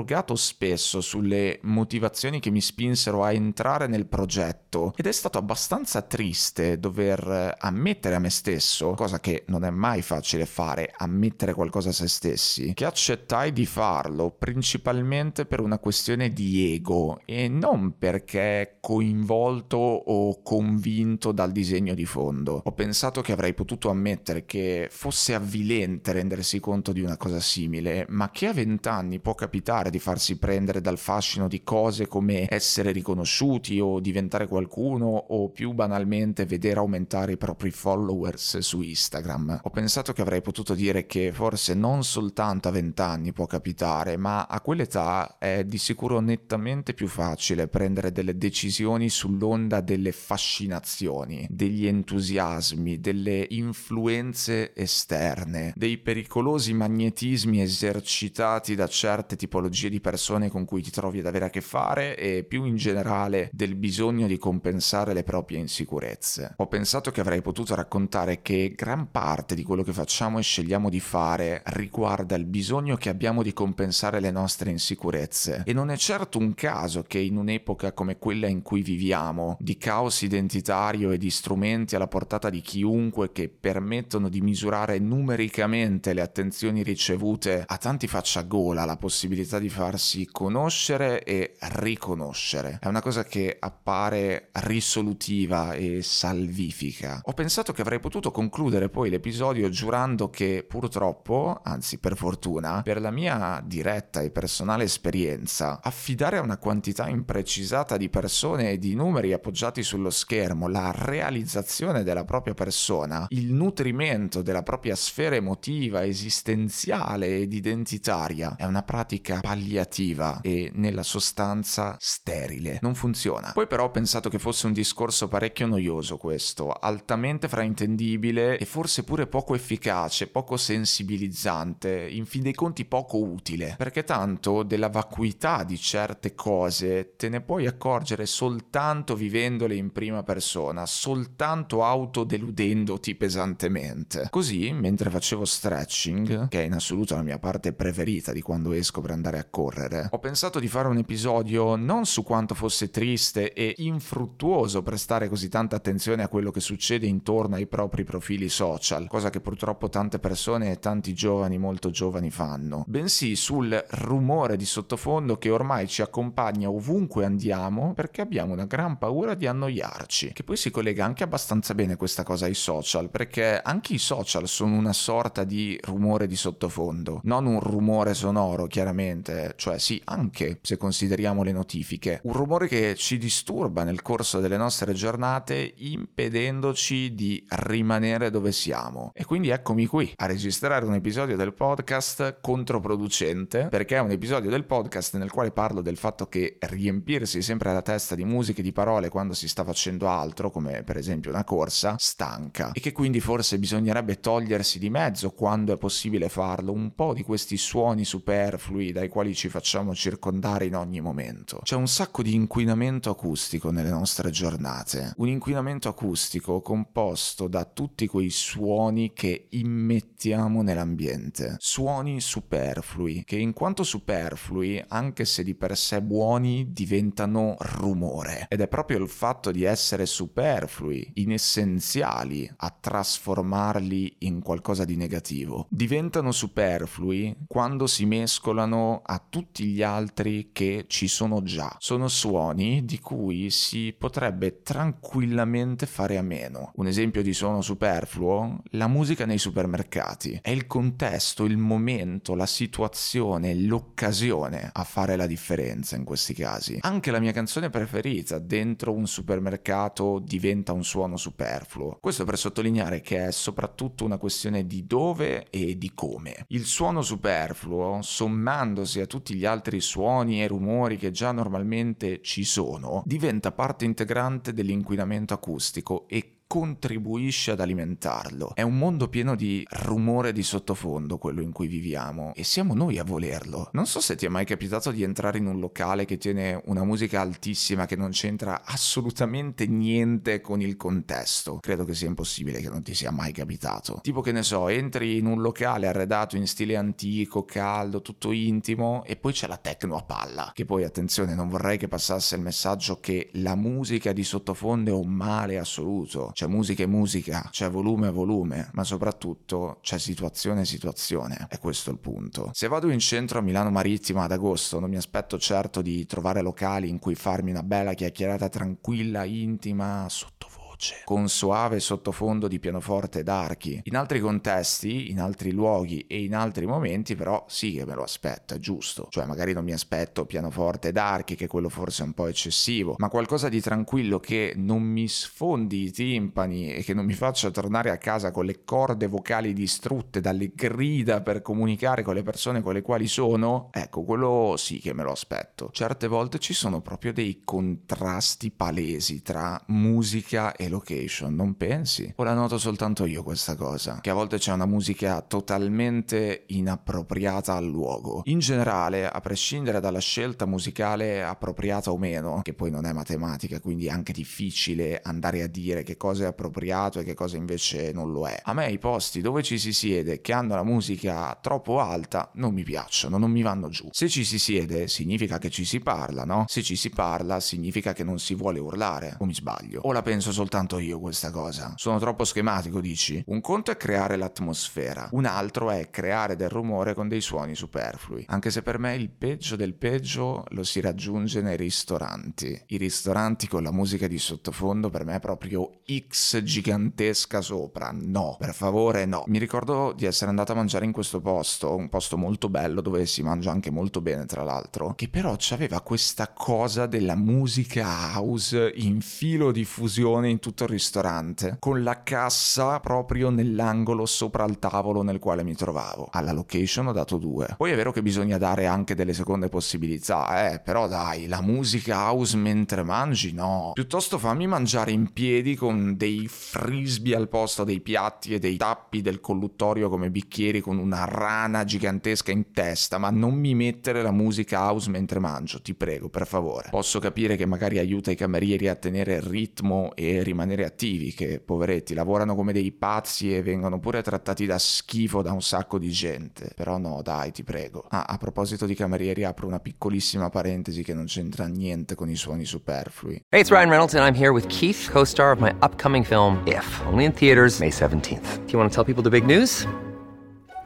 interrogato 0.00 0.34
spesso 0.34 1.00
sulle 1.02 1.58
motivazioni 1.62 2.40
che 2.40 2.50
mi 2.50 2.62
spinsero 2.62 3.22
a 3.22 3.32
entrare 3.32 3.86
nel 3.86 4.06
progetto 4.06 4.94
ed 4.96 5.06
è 5.06 5.12
stato 5.12 5.36
abbastanza 5.36 6.00
triste 6.02 6.78
dover 6.78 7.56
ammettere 7.58 8.14
a 8.14 8.18
me 8.18 8.30
stesso, 8.30 8.92
cosa 8.92 9.20
che 9.20 9.44
non 9.48 9.64
è 9.64 9.70
mai 9.70 10.00
facile 10.00 10.46
fare, 10.46 10.92
ammettere 10.96 11.52
qualcosa 11.52 11.90
a 11.90 11.92
se 11.92 12.08
stessi, 12.08 12.72
che 12.72 12.86
accettai 12.86 13.52
di 13.52 13.66
farlo 13.66 14.30
principalmente 14.30 15.44
per 15.44 15.60
una 15.60 15.78
questione 15.78 16.30
di 16.30 16.72
ego 16.72 17.20
e 17.26 17.48
non 17.48 17.98
perché 17.98 18.78
coinvolto 18.80 19.76
o 19.76 20.40
convinto 20.42 21.32
dal 21.32 21.52
disegno 21.52 21.94
di 21.94 22.06
fondo. 22.06 22.62
Ho 22.64 22.72
pensato 22.72 23.20
che 23.20 23.32
avrei 23.32 23.52
potuto 23.52 23.90
ammettere 23.90 24.46
che 24.46 24.88
fosse 24.90 25.34
avvilente 25.34 26.12
rendersi 26.12 26.58
conto 26.58 26.92
di 26.92 27.02
una 27.02 27.18
cosa 27.18 27.40
simile, 27.40 28.06
ma 28.08 28.30
che 28.30 28.46
a 28.46 28.52
vent'anni 28.54 29.20
può 29.20 29.34
capitare 29.34 29.89
di 29.90 29.98
farsi 29.98 30.38
prendere 30.38 30.80
dal 30.80 30.98
fascino 30.98 31.48
di 31.48 31.62
cose 31.62 32.06
come 32.06 32.46
essere 32.48 32.92
riconosciuti 32.92 33.78
o 33.80 34.00
diventare 34.00 34.46
qualcuno 34.46 35.06
o 35.06 35.50
più 35.50 35.72
banalmente 35.72 36.46
vedere 36.46 36.78
aumentare 36.78 37.32
i 37.32 37.36
propri 37.36 37.70
followers 37.70 38.58
su 38.58 38.80
Instagram. 38.80 39.60
Ho 39.64 39.70
pensato 39.70 40.12
che 40.12 40.22
avrei 40.22 40.40
potuto 40.42 40.74
dire 40.74 41.06
che 41.06 41.32
forse 41.32 41.74
non 41.74 42.04
soltanto 42.04 42.68
a 42.68 42.72
vent'anni 42.72 43.32
può 43.32 43.46
capitare, 43.46 44.16
ma 44.16 44.46
a 44.46 44.60
quell'età 44.60 45.38
è 45.38 45.64
di 45.64 45.78
sicuro 45.78 46.20
nettamente 46.20 46.94
più 46.94 47.08
facile 47.08 47.68
prendere 47.68 48.12
delle 48.12 48.36
decisioni 48.36 49.08
sull'onda 49.08 49.80
delle 49.80 50.12
fascinazioni, 50.12 51.46
degli 51.50 51.86
entusiasmi, 51.86 53.00
delle 53.00 53.46
influenze 53.50 54.74
esterne, 54.74 55.72
dei 55.74 55.98
pericolosi 55.98 56.72
magnetismi 56.72 57.60
esercitati 57.60 58.74
da 58.74 58.86
certe 58.86 59.36
tipologie 59.36 59.68
di 59.70 60.00
persone 60.00 60.48
con 60.48 60.64
cui 60.64 60.82
ti 60.82 60.90
trovi 60.90 61.20
ad 61.20 61.26
avere 61.26 61.46
a 61.46 61.50
che 61.50 61.60
fare 61.60 62.16
e 62.16 62.44
più 62.44 62.64
in 62.64 62.76
generale 62.76 63.50
del 63.52 63.74
bisogno 63.74 64.26
di 64.26 64.36
compensare 64.38 65.12
le 65.14 65.22
proprie 65.22 65.58
insicurezze. 65.58 66.54
Ho 66.56 66.66
pensato 66.66 67.10
che 67.10 67.20
avrei 67.20 67.42
potuto 67.42 67.74
raccontare 67.74 68.42
che 68.42 68.74
gran 68.76 69.10
parte 69.10 69.54
di 69.54 69.62
quello 69.62 69.82
che 69.82 69.92
facciamo 69.92 70.38
e 70.38 70.42
scegliamo 70.42 70.90
di 70.90 71.00
fare 71.00 71.62
riguarda 71.66 72.34
il 72.34 72.46
bisogno 72.46 72.96
che 72.96 73.08
abbiamo 73.08 73.42
di 73.42 73.52
compensare 73.52 74.20
le 74.20 74.30
nostre 74.30 74.70
insicurezze 74.70 75.62
e 75.64 75.72
non 75.72 75.90
è 75.90 75.96
certo 75.96 76.38
un 76.38 76.54
caso 76.54 77.02
che 77.02 77.18
in 77.18 77.36
un'epoca 77.36 77.92
come 77.92 78.18
quella 78.18 78.48
in 78.48 78.62
cui 78.62 78.82
viviamo, 78.82 79.56
di 79.60 79.76
caos 79.76 80.22
identitario 80.22 81.12
e 81.12 81.18
di 81.18 81.30
strumenti 81.30 81.94
alla 81.94 82.08
portata 82.08 82.50
di 82.50 82.60
chiunque 82.60 83.30
che 83.32 83.48
permettono 83.48 84.28
di 84.28 84.40
misurare 84.40 84.98
numericamente 84.98 86.12
le 86.12 86.22
attenzioni 86.22 86.82
ricevute, 86.82 87.64
a 87.64 87.76
tanti 87.76 88.08
faccia 88.08 88.42
gola 88.42 88.84
la 88.84 88.96
possibilità 88.96 89.58
di 89.60 89.68
farsi 89.68 90.26
conoscere 90.26 91.22
e 91.22 91.54
riconoscere. 91.74 92.78
È 92.80 92.88
una 92.88 93.00
cosa 93.00 93.22
che 93.24 93.56
appare 93.58 94.48
risolutiva 94.52 95.74
e 95.74 96.02
salvifica. 96.02 97.20
Ho 97.24 97.32
pensato 97.32 97.72
che 97.72 97.82
avrei 97.82 98.00
potuto 98.00 98.32
concludere 98.32 98.88
poi 98.88 99.10
l'episodio 99.10 99.68
giurando 99.68 100.30
che 100.30 100.64
purtroppo, 100.66 101.60
anzi 101.62 101.98
per 101.98 102.16
fortuna, 102.16 102.82
per 102.82 103.00
la 103.00 103.10
mia 103.10 103.62
diretta 103.64 104.20
e 104.20 104.30
personale 104.30 104.84
esperienza, 104.84 105.80
affidare 105.82 106.38
a 106.38 106.42
una 106.42 106.58
quantità 106.58 107.08
imprecisata 107.08 107.96
di 107.96 108.08
persone 108.08 108.72
e 108.72 108.78
di 108.78 108.94
numeri 108.94 109.32
appoggiati 109.32 109.82
sullo 109.82 110.10
schermo 110.10 110.68
la 110.68 110.92
realizzazione 110.94 112.02
della 112.02 112.24
propria 112.24 112.54
persona, 112.54 113.26
il 113.30 113.52
nutrimento 113.52 114.42
della 114.42 114.62
propria 114.62 114.96
sfera 114.96 115.36
emotiva, 115.36 116.04
esistenziale 116.04 117.38
ed 117.38 117.52
identitaria 117.52 118.54
è 118.56 118.64
una 118.64 118.82
pratica 118.82 119.40
palliativa 119.50 120.40
e 120.42 120.70
nella 120.74 121.02
sostanza 121.02 121.96
sterile. 121.98 122.78
Non 122.82 122.94
funziona. 122.94 123.50
Poi 123.52 123.66
però 123.66 123.84
ho 123.84 123.90
pensato 123.90 124.28
che 124.28 124.38
fosse 124.38 124.66
un 124.66 124.72
discorso 124.72 125.26
parecchio 125.26 125.66
noioso 125.66 126.18
questo, 126.18 126.70
altamente 126.70 127.48
fraintendibile 127.48 128.58
e 128.58 128.64
forse 128.64 129.02
pure 129.02 129.26
poco 129.26 129.56
efficace, 129.56 130.28
poco 130.28 130.56
sensibilizzante, 130.56 132.08
in 132.08 132.26
fin 132.26 132.42
dei 132.42 132.54
conti 132.54 132.84
poco 132.84 133.18
utile, 133.18 133.74
perché 133.76 134.04
tanto 134.04 134.62
della 134.62 134.88
vacuità 134.88 135.64
di 135.64 135.76
certe 135.76 136.36
cose 136.36 137.16
te 137.16 137.28
ne 137.28 137.40
puoi 137.40 137.66
accorgere 137.66 138.26
soltanto 138.26 139.16
vivendole 139.16 139.74
in 139.74 139.90
prima 139.90 140.22
persona, 140.22 140.86
soltanto 140.86 141.84
autodeludendoti 141.84 143.16
pesantemente. 143.16 144.28
Così, 144.30 144.70
mentre 144.72 145.10
facevo 145.10 145.44
stretching, 145.44 146.46
che 146.46 146.60
è 146.60 146.64
in 146.66 146.74
assoluto 146.74 147.16
la 147.16 147.22
mia 147.22 147.40
parte 147.40 147.72
preferita 147.72 148.32
di 148.32 148.42
quando 148.42 148.70
esco 148.70 149.00
per 149.00 149.10
andare 149.10 149.38
a 149.38 149.39
correre, 149.48 150.08
ho 150.10 150.18
pensato 150.18 150.58
di 150.58 150.68
fare 150.68 150.88
un 150.88 150.98
episodio 150.98 151.76
non 151.76 152.04
su 152.06 152.22
quanto 152.22 152.54
fosse 152.54 152.90
triste 152.90 153.52
e 153.52 153.74
infruttuoso 153.78 154.82
prestare 154.82 155.28
così 155.28 155.48
tanta 155.48 155.76
attenzione 155.76 156.22
a 156.22 156.28
quello 156.28 156.50
che 156.50 156.60
succede 156.60 157.06
intorno 157.06 157.56
ai 157.56 157.66
propri 157.66 158.04
profili 158.04 158.48
social, 158.48 159.06
cosa 159.08 159.30
che 159.30 159.40
purtroppo 159.40 159.88
tante 159.88 160.18
persone 160.18 160.70
e 160.70 160.78
tanti 160.78 161.14
giovani 161.14 161.58
molto 161.58 161.90
giovani 161.90 162.30
fanno, 162.30 162.84
bensì 162.86 163.36
sul 163.36 163.84
rumore 163.90 164.56
di 164.56 164.66
sottofondo 164.66 165.38
che 165.38 165.50
ormai 165.50 165.88
ci 165.88 166.02
accompagna 166.02 166.68
ovunque 166.68 167.24
andiamo 167.24 167.92
perché 167.94 168.20
abbiamo 168.20 168.52
una 168.52 168.66
gran 168.66 168.98
paura 168.98 169.34
di 169.34 169.46
annoiarci, 169.46 170.32
che 170.32 170.42
poi 170.42 170.56
si 170.56 170.70
collega 170.70 171.04
anche 171.04 171.24
abbastanza 171.24 171.74
bene 171.74 171.96
questa 171.96 172.22
cosa 172.22 172.46
ai 172.46 172.54
social, 172.54 173.10
perché 173.10 173.60
anche 173.62 173.94
i 173.94 173.98
social 173.98 174.48
sono 174.48 174.76
una 174.76 174.92
sorta 174.92 175.44
di 175.44 175.78
rumore 175.82 176.26
di 176.26 176.36
sottofondo, 176.36 177.20
non 177.24 177.46
un 177.46 177.60
rumore 177.60 178.14
sonoro 178.14 178.66
chiaramente, 178.66 179.29
cioè 179.56 179.78
sì, 179.78 180.00
anche 180.04 180.58
se 180.62 180.76
consideriamo 180.76 181.42
le 181.42 181.52
notifiche, 181.52 182.20
un 182.24 182.32
rumore 182.32 182.68
che 182.68 182.94
ci 182.96 183.18
disturba 183.18 183.84
nel 183.84 184.02
corso 184.02 184.40
delle 184.40 184.56
nostre 184.56 184.92
giornate 184.92 185.74
impedendoci 185.76 187.14
di 187.14 187.44
rimanere 187.48 188.30
dove 188.30 188.52
siamo. 188.52 189.12
E 189.14 189.24
quindi 189.24 189.50
eccomi 189.50 189.86
qui 189.86 190.12
a 190.16 190.26
registrare 190.26 190.84
un 190.84 190.94
episodio 190.94 191.36
del 191.36 191.52
podcast 191.52 192.38
controproducente, 192.40 193.66
perché 193.70 193.96
è 193.96 194.00
un 194.00 194.10
episodio 194.10 194.50
del 194.50 194.64
podcast 194.64 195.16
nel 195.16 195.30
quale 195.30 195.50
parlo 195.50 195.80
del 195.80 195.96
fatto 195.96 196.26
che 196.26 196.56
riempirsi 196.60 197.42
sempre 197.42 197.72
la 197.72 197.82
testa 197.82 198.14
di 198.14 198.24
musiche 198.24 198.60
e 198.60 198.64
di 198.64 198.72
parole 198.72 199.08
quando 199.08 199.34
si 199.34 199.48
sta 199.48 199.64
facendo 199.64 200.08
altro, 200.08 200.50
come 200.50 200.82
per 200.82 200.96
esempio 200.96 201.30
una 201.30 201.44
corsa, 201.44 201.96
stanca 201.98 202.70
e 202.72 202.80
che 202.80 202.92
quindi 202.92 203.20
forse 203.20 203.58
bisognerebbe 203.58 204.20
togliersi 204.20 204.78
di 204.78 204.90
mezzo 204.90 205.32
quando 205.32 205.72
è 205.72 205.76
possibile 205.76 206.28
farlo 206.28 206.72
un 206.72 206.94
po' 206.94 207.12
di 207.12 207.22
questi 207.22 207.56
suoni 207.56 208.04
superflui 208.04 208.92
dai 208.92 209.08
quali 209.08 209.19
ci 209.34 209.48
facciamo 209.48 209.94
circondare 209.94 210.64
in 210.64 210.74
ogni 210.74 211.00
momento. 211.00 211.60
C'è 211.62 211.76
un 211.76 211.86
sacco 211.86 212.22
di 212.22 212.34
inquinamento 212.34 213.10
acustico 213.10 213.70
nelle 213.70 213.90
nostre 213.90 214.30
giornate, 214.30 215.12
un 215.18 215.28
inquinamento 215.28 215.88
acustico 215.88 216.62
composto 216.62 217.46
da 217.46 217.64
tutti 217.64 218.06
quei 218.06 218.30
suoni 218.30 219.12
che 219.12 219.48
immettiamo 219.50 220.62
nell'ambiente, 220.62 221.56
suoni 221.58 222.20
superflui 222.20 223.22
che 223.24 223.36
in 223.36 223.52
quanto 223.52 223.82
superflui, 223.82 224.82
anche 224.88 225.24
se 225.24 225.44
di 225.44 225.54
per 225.54 225.76
sé 225.76 226.00
buoni, 226.00 226.72
diventano 226.72 227.56
rumore 227.58 228.46
ed 228.48 228.60
è 228.60 228.68
proprio 228.68 228.98
il 228.98 229.08
fatto 229.08 229.50
di 229.50 229.64
essere 229.64 230.06
superflui, 230.06 231.12
inessenziali 231.14 232.50
a 232.56 232.70
trasformarli 232.70 234.16
in 234.20 234.40
qualcosa 234.40 234.84
di 234.84 234.96
negativo. 234.96 235.66
Diventano 235.68 236.32
superflui 236.32 237.36
quando 237.46 237.86
si 237.86 238.06
mescolano 238.06 239.02
a 239.10 239.20
tutti 239.28 239.64
gli 239.64 239.82
altri 239.82 240.50
che 240.52 240.84
ci 240.86 241.08
sono 241.08 241.42
già. 241.42 241.74
Sono 241.80 242.06
suoni 242.06 242.84
di 242.84 243.00
cui 243.00 243.50
si 243.50 243.92
potrebbe 243.96 244.62
tranquillamente 244.62 245.86
fare 245.86 246.16
a 246.16 246.22
meno. 246.22 246.70
Un 246.76 246.86
esempio 246.86 247.20
di 247.20 247.32
suono 247.32 247.60
superfluo? 247.60 248.62
La 248.70 248.86
musica 248.86 249.26
nei 249.26 249.38
supermercati. 249.38 250.38
È 250.40 250.50
il 250.50 250.68
contesto, 250.68 251.44
il 251.44 251.56
momento, 251.56 252.36
la 252.36 252.46
situazione, 252.46 253.54
l'occasione 253.56 254.70
a 254.72 254.84
fare 254.84 255.16
la 255.16 255.26
differenza 255.26 255.96
in 255.96 256.04
questi 256.04 256.32
casi. 256.32 256.78
Anche 256.80 257.10
la 257.10 257.18
mia 257.18 257.32
canzone 257.32 257.68
preferita 257.68 258.38
dentro 258.38 258.92
un 258.92 259.08
supermercato 259.08 260.20
diventa 260.20 260.72
un 260.72 260.84
suono 260.84 261.16
superfluo. 261.16 261.98
Questo 262.00 262.24
per 262.24 262.38
sottolineare 262.38 263.00
che 263.00 263.26
è 263.26 263.32
soprattutto 263.32 264.04
una 264.04 264.18
questione 264.18 264.66
di 264.68 264.86
dove 264.86 265.50
e 265.50 265.76
di 265.76 265.90
come. 265.94 266.44
Il 266.48 266.64
suono 266.64 267.02
superfluo, 267.02 268.02
sommandosi 268.02 268.99
a 269.00 269.06
tutti 269.06 269.34
gli 269.34 269.44
altri 269.44 269.80
suoni 269.80 270.42
e 270.42 270.46
rumori 270.46 270.96
che 270.96 271.10
già 271.10 271.32
normalmente 271.32 272.20
ci 272.22 272.44
sono, 272.44 273.02
diventa 273.04 273.52
parte 273.52 273.84
integrante 273.84 274.52
dell'inquinamento 274.52 275.34
acustico 275.34 276.06
e 276.08 276.39
contribuisce 276.50 277.52
ad 277.52 277.60
alimentarlo. 277.60 278.56
È 278.56 278.62
un 278.62 278.76
mondo 278.76 279.08
pieno 279.08 279.36
di 279.36 279.64
rumore 279.70 280.32
di 280.32 280.42
sottofondo 280.42 281.16
quello 281.16 281.42
in 281.42 281.52
cui 281.52 281.68
viviamo 281.68 282.32
e 282.34 282.42
siamo 282.42 282.74
noi 282.74 282.98
a 282.98 283.04
volerlo. 283.04 283.68
Non 283.72 283.86
so 283.86 284.00
se 284.00 284.16
ti 284.16 284.26
è 284.26 284.28
mai 284.28 284.44
capitato 284.44 284.90
di 284.90 285.04
entrare 285.04 285.38
in 285.38 285.46
un 285.46 285.60
locale 285.60 286.04
che 286.04 286.18
tiene 286.18 286.60
una 286.64 286.82
musica 286.82 287.20
altissima 287.20 287.86
che 287.86 287.94
non 287.94 288.10
c'entra 288.10 288.62
assolutamente 288.64 289.68
niente 289.68 290.40
con 290.40 290.60
il 290.60 290.76
contesto. 290.76 291.58
Credo 291.60 291.84
che 291.84 291.94
sia 291.94 292.08
impossibile 292.08 292.58
che 292.58 292.68
non 292.68 292.82
ti 292.82 292.94
sia 292.94 293.12
mai 293.12 293.30
capitato. 293.30 294.00
Tipo 294.02 294.20
che 294.20 294.32
ne 294.32 294.42
so, 294.42 294.66
entri 294.66 295.18
in 295.18 295.26
un 295.26 295.40
locale 295.42 295.86
arredato 295.86 296.34
in 296.34 296.48
stile 296.48 296.74
antico, 296.74 297.44
caldo, 297.44 298.02
tutto 298.02 298.32
intimo 298.32 299.04
e 299.04 299.14
poi 299.14 299.32
c'è 299.32 299.46
la 299.46 299.56
techno 299.56 299.94
a 299.94 300.02
palla. 300.02 300.50
Che 300.52 300.64
poi 300.64 300.82
attenzione, 300.82 301.36
non 301.36 301.48
vorrei 301.48 301.78
che 301.78 301.86
passasse 301.86 302.34
il 302.34 302.42
messaggio 302.42 302.98
che 302.98 303.30
la 303.34 303.54
musica 303.54 304.12
di 304.12 304.24
sottofondo 304.24 304.90
è 304.90 304.94
un 304.94 305.12
male 305.12 305.56
assoluto 305.56 306.32
c'è 306.40 306.46
musica 306.46 306.82
e 306.82 306.86
musica, 306.86 307.48
c'è 307.50 307.68
volume 307.68 308.08
e 308.08 308.10
volume, 308.10 308.70
ma 308.72 308.82
soprattutto 308.82 309.76
c'è 309.82 309.98
situazione 309.98 310.62
e 310.62 310.64
situazione. 310.64 311.46
È 311.50 311.58
questo 311.58 311.90
il 311.90 311.98
punto. 311.98 312.48
Se 312.54 312.66
vado 312.66 312.88
in 312.88 312.98
centro 312.98 313.40
a 313.40 313.42
Milano 313.42 313.70
Marittima 313.70 314.22
ad 314.22 314.32
agosto, 314.32 314.80
non 314.80 314.88
mi 314.88 314.96
aspetto 314.96 315.38
certo 315.38 315.82
di 315.82 316.06
trovare 316.06 316.40
locali 316.40 316.88
in 316.88 316.98
cui 316.98 317.14
farmi 317.14 317.50
una 317.50 317.62
bella 317.62 317.92
chiacchierata 317.92 318.48
tranquilla, 318.48 319.24
intima, 319.24 320.06
sottofondo 320.08 320.59
voce, 320.80 321.02
con 321.04 321.28
suave 321.28 321.78
sottofondo 321.78 322.48
di 322.48 322.58
pianoforte 322.58 323.20
ed 323.20 323.28
archi. 323.28 323.80
In 323.84 323.96
altri 323.96 324.18
contesti, 324.18 325.10
in 325.10 325.20
altri 325.20 325.52
luoghi 325.52 326.06
e 326.06 326.22
in 326.22 326.34
altri 326.34 326.66
momenti 326.66 327.14
però 327.14 327.44
sì 327.48 327.72
che 327.72 327.84
me 327.84 327.94
lo 327.94 328.02
aspetto, 328.02 328.54
è 328.54 328.58
giusto. 328.58 329.08
Cioè 329.10 329.26
magari 329.26 329.52
non 329.52 329.64
mi 329.64 329.72
aspetto 329.72 330.24
pianoforte 330.24 330.88
ed 330.88 330.96
archi, 330.96 331.36
che 331.36 331.46
quello 331.46 331.68
forse 331.68 332.02
è 332.02 332.06
un 332.06 332.14
po' 332.14 332.26
eccessivo, 332.26 332.94
ma 332.98 333.08
qualcosa 333.08 333.48
di 333.48 333.60
tranquillo 333.60 334.18
che 334.18 334.54
non 334.56 334.82
mi 334.82 335.06
sfondi 335.06 335.84
i 335.84 335.92
timpani 335.92 336.72
e 336.72 336.82
che 336.82 336.94
non 336.94 337.04
mi 337.04 337.12
faccia 337.12 337.50
tornare 337.50 337.90
a 337.90 337.98
casa 337.98 338.30
con 338.30 338.46
le 338.46 338.64
corde 338.64 339.06
vocali 339.06 339.52
distrutte 339.52 340.20
dalle 340.20 340.52
grida 340.54 341.20
per 341.20 341.42
comunicare 341.42 342.02
con 342.02 342.14
le 342.14 342.22
persone 342.22 342.62
con 342.62 342.72
le 342.72 342.82
quali 342.82 343.06
sono, 343.06 343.68
ecco, 343.72 344.02
quello 344.02 344.54
sì 344.56 344.78
che 344.78 344.94
me 344.94 345.02
lo 345.02 345.12
aspetto. 345.12 345.70
Certe 345.72 346.06
volte 346.06 346.38
ci 346.38 346.54
sono 346.54 346.80
proprio 346.80 347.12
dei 347.12 347.42
contrasti 347.44 348.50
palesi 348.50 349.22
tra 349.22 349.62
musica 349.66 350.54
e 350.54 350.68
location, 350.70 351.34
non 351.34 351.56
pensi? 351.56 352.12
O 352.16 352.24
la 352.24 352.34
noto 352.34 352.56
soltanto 352.56 353.04
io 353.04 353.22
questa 353.22 353.56
cosa? 353.56 353.98
Che 354.00 354.10
a 354.10 354.14
volte 354.14 354.38
c'è 354.38 354.52
una 354.52 354.66
musica 354.66 355.20
totalmente 355.20 356.44
inappropriata 356.46 357.54
al 357.54 357.66
luogo. 357.66 358.22
In 358.26 358.38
generale, 358.38 359.08
a 359.08 359.20
prescindere 359.20 359.80
dalla 359.80 359.98
scelta 359.98 360.46
musicale 360.46 361.22
appropriata 361.22 361.90
o 361.92 361.98
meno, 361.98 362.40
che 362.42 362.54
poi 362.54 362.70
non 362.70 362.86
è 362.86 362.92
matematica, 362.92 363.60
quindi 363.60 363.86
è 363.86 363.90
anche 363.90 364.12
difficile 364.12 365.00
andare 365.02 365.42
a 365.42 365.46
dire 365.46 365.82
che 365.82 365.96
cosa 365.96 366.24
è 366.24 366.26
appropriato 366.28 367.00
e 367.00 367.04
che 367.04 367.14
cosa 367.14 367.36
invece 367.36 367.92
non 367.92 368.12
lo 368.12 368.26
è. 368.26 368.40
A 368.42 368.52
me 368.52 368.70
i 368.70 368.78
posti 368.78 369.20
dove 369.20 369.42
ci 369.42 369.58
si 369.58 369.72
siede 369.72 370.20
che 370.20 370.32
hanno 370.32 370.54
la 370.54 370.64
musica 370.64 371.36
troppo 371.40 371.80
alta 371.80 372.30
non 372.34 372.54
mi 372.54 372.62
piacciono, 372.62 373.18
non 373.18 373.30
mi 373.30 373.42
vanno 373.42 373.68
giù. 373.68 373.88
Se 373.90 374.08
ci 374.08 374.24
si 374.24 374.38
siede 374.38 374.88
significa 374.88 375.38
che 375.38 375.50
ci 375.50 375.64
si 375.64 375.80
parla, 375.80 376.24
no? 376.24 376.44
Se 376.48 376.62
ci 376.62 376.76
si 376.76 376.90
parla 376.90 377.40
significa 377.40 377.92
che 377.92 378.04
non 378.04 378.18
si 378.18 378.34
vuole 378.34 378.58
urlare, 378.58 379.16
o 379.18 379.24
mi 379.24 379.34
sbaglio? 379.34 379.80
O 379.82 379.92
la 379.92 380.02
penso 380.02 380.32
soltanto 380.32 380.59
soltanto 380.60 380.78
io 380.78 381.00
questa 381.00 381.30
cosa. 381.30 381.72
Sono 381.76 381.98
troppo 381.98 382.24
schematico, 382.24 382.80
dici? 382.80 383.22
Un 383.26 383.40
conto 383.40 383.70
è 383.70 383.76
creare 383.76 384.16
l'atmosfera, 384.16 385.08
un 385.12 385.24
altro 385.24 385.70
è 385.70 385.88
creare 385.90 386.36
del 386.36 386.48
rumore 386.48 386.94
con 386.94 387.08
dei 387.08 387.20
suoni 387.20 387.54
superflui. 387.54 388.24
Anche 388.28 388.50
se 388.50 388.62
per 388.62 388.78
me 388.78 388.94
il 388.94 389.10
peggio 389.10 389.56
del 389.56 389.74
peggio 389.74 390.44
lo 390.50 390.62
si 390.62 390.80
raggiunge 390.80 391.40
nei 391.40 391.56
ristoranti. 391.56 392.60
I 392.68 392.76
ristoranti 392.76 393.48
con 393.48 393.62
la 393.62 393.72
musica 393.72 394.06
di 394.06 394.18
sottofondo 394.18 394.90
per 394.90 395.04
me 395.04 395.16
è 395.16 395.20
proprio 395.20 395.80
X 396.08 396.42
gigantesca 396.42 397.40
sopra. 397.40 397.90
No, 397.92 398.36
per 398.38 398.54
favore 398.54 399.06
no. 399.06 399.24
Mi 399.26 399.38
ricordo 399.38 399.92
di 399.96 400.04
essere 400.04 400.30
andato 400.30 400.52
a 400.52 400.56
mangiare 400.56 400.84
in 400.84 400.92
questo 400.92 401.20
posto, 401.20 401.74
un 401.74 401.88
posto 401.88 402.16
molto 402.16 402.48
bello 402.48 402.80
dove 402.80 403.06
si 403.06 403.22
mangia 403.22 403.50
anche 403.50 403.70
molto 403.70 404.00
bene 404.00 404.26
tra 404.26 404.42
l'altro, 404.42 404.94
che 404.94 405.08
però 405.08 405.36
aveva 405.50 405.80
questa 405.80 406.28
cosa 406.32 406.86
della 406.86 407.14
musica 407.14 408.12
house 408.14 408.72
in 408.76 409.00
filo 409.00 409.52
di 409.52 409.64
fusione 409.64 410.28
in 410.28 410.38
tutti 410.38 410.49
tutto 410.50 410.64
il 410.64 410.70
ristorante, 410.70 411.56
con 411.60 411.84
la 411.84 412.02
cassa 412.02 412.80
proprio 412.80 413.30
nell'angolo 413.30 414.04
sopra 414.04 414.44
il 414.46 414.58
tavolo 414.58 415.02
nel 415.02 415.20
quale 415.20 415.44
mi 415.44 415.54
trovavo. 415.54 416.08
Alla 416.10 416.32
location 416.32 416.88
ho 416.88 416.92
dato 416.92 417.18
due. 417.18 417.54
Poi 417.56 417.70
è 417.70 417.76
vero 417.76 417.92
che 417.92 418.02
bisogna 418.02 418.36
dare 418.36 418.66
anche 418.66 418.96
delle 418.96 419.12
seconde 419.12 419.48
possibilità, 419.48 420.50
eh, 420.50 420.58
però 420.58 420.88
dai, 420.88 421.28
la 421.28 421.40
musica 421.40 421.98
house 421.98 422.36
mentre 422.36 422.82
mangi 422.82 423.32
no. 423.32 423.70
Piuttosto 423.74 424.18
fammi 424.18 424.48
mangiare 424.48 424.90
in 424.90 425.12
piedi 425.12 425.54
con 425.54 425.96
dei 425.96 426.26
frisbee 426.26 427.14
al 427.14 427.28
posto 427.28 427.62
dei 427.62 427.80
piatti 427.80 428.34
e 428.34 428.40
dei 428.40 428.56
tappi 428.56 429.02
del 429.02 429.20
colluttorio 429.20 429.88
come 429.88 430.10
bicchieri 430.10 430.60
con 430.60 430.78
una 430.78 431.04
rana 431.04 431.62
gigantesca 431.62 432.32
in 432.32 432.50
testa, 432.50 432.98
ma 432.98 433.10
non 433.10 433.34
mi 433.34 433.54
mettere 433.54 434.02
la 434.02 434.10
musica 434.10 434.58
house 434.58 434.90
mentre 434.90 435.20
mangio, 435.20 435.62
ti 435.62 435.74
prego, 435.74 436.08
per 436.08 436.26
favore. 436.26 436.70
Posso 436.70 436.98
capire 436.98 437.36
che 437.36 437.46
magari 437.46 437.78
aiuta 437.78 438.10
i 438.10 438.16
camerieri 438.16 438.66
a 438.66 438.74
tenere 438.74 439.14
il 439.14 439.22
ritmo 439.22 439.94
e 439.94 440.24
rimanere 440.30 440.64
attivi, 440.64 441.12
che 441.12 441.40
poveretti 441.40 441.94
lavorano 441.94 442.34
come 442.34 442.52
dei 442.52 442.72
pazzi 442.72 443.34
e 443.34 443.42
vengono 443.42 443.78
pure 443.78 444.02
trattati 444.02 444.46
da 444.46 444.58
schifo 444.58 445.22
da 445.22 445.32
un 445.32 445.42
sacco 445.42 445.78
di 445.78 445.90
gente. 445.90 446.52
Però 446.54 446.78
no, 446.78 447.00
dai, 447.02 447.32
ti 447.32 447.42
prego. 447.42 447.84
Ah, 447.88 448.04
a 448.08 448.16
proposito 448.16 448.66
di 448.66 448.74
camerieri, 448.74 449.24
apro 449.24 449.46
una 449.46 449.60
piccolissima 449.60 450.30
parentesi 450.30 450.82
che 450.82 450.94
non 450.94 451.06
c'entra 451.06 451.46
niente 451.46 451.94
con 451.94 452.08
i 452.08 452.16
suoni 452.16 452.44
superflui. 452.44 453.22
Hey, 453.28 453.40
it's 453.40 453.50
Ryan 453.50 453.68
Reynolds 453.68 453.94
and 453.94 454.06
I'm 454.06 454.18
here 454.18 454.32
with 454.32 454.46
Keith, 454.48 454.88
co-star 454.90 455.32
of 455.32 455.40
my 455.40 455.52
upcoming 455.62 456.04
film 456.04 456.42
If, 456.46 456.80
only 456.86 457.04
in 457.04 457.12
theaters 457.12 457.58
May 457.60 457.70
17th. 457.70 458.44
Do 458.46 458.52
you 458.52 458.58
want 458.58 458.70
to 458.70 458.74
tell 458.74 458.84
people 458.84 459.02
the 459.02 459.10
big 459.10 459.26
news? 459.26 459.66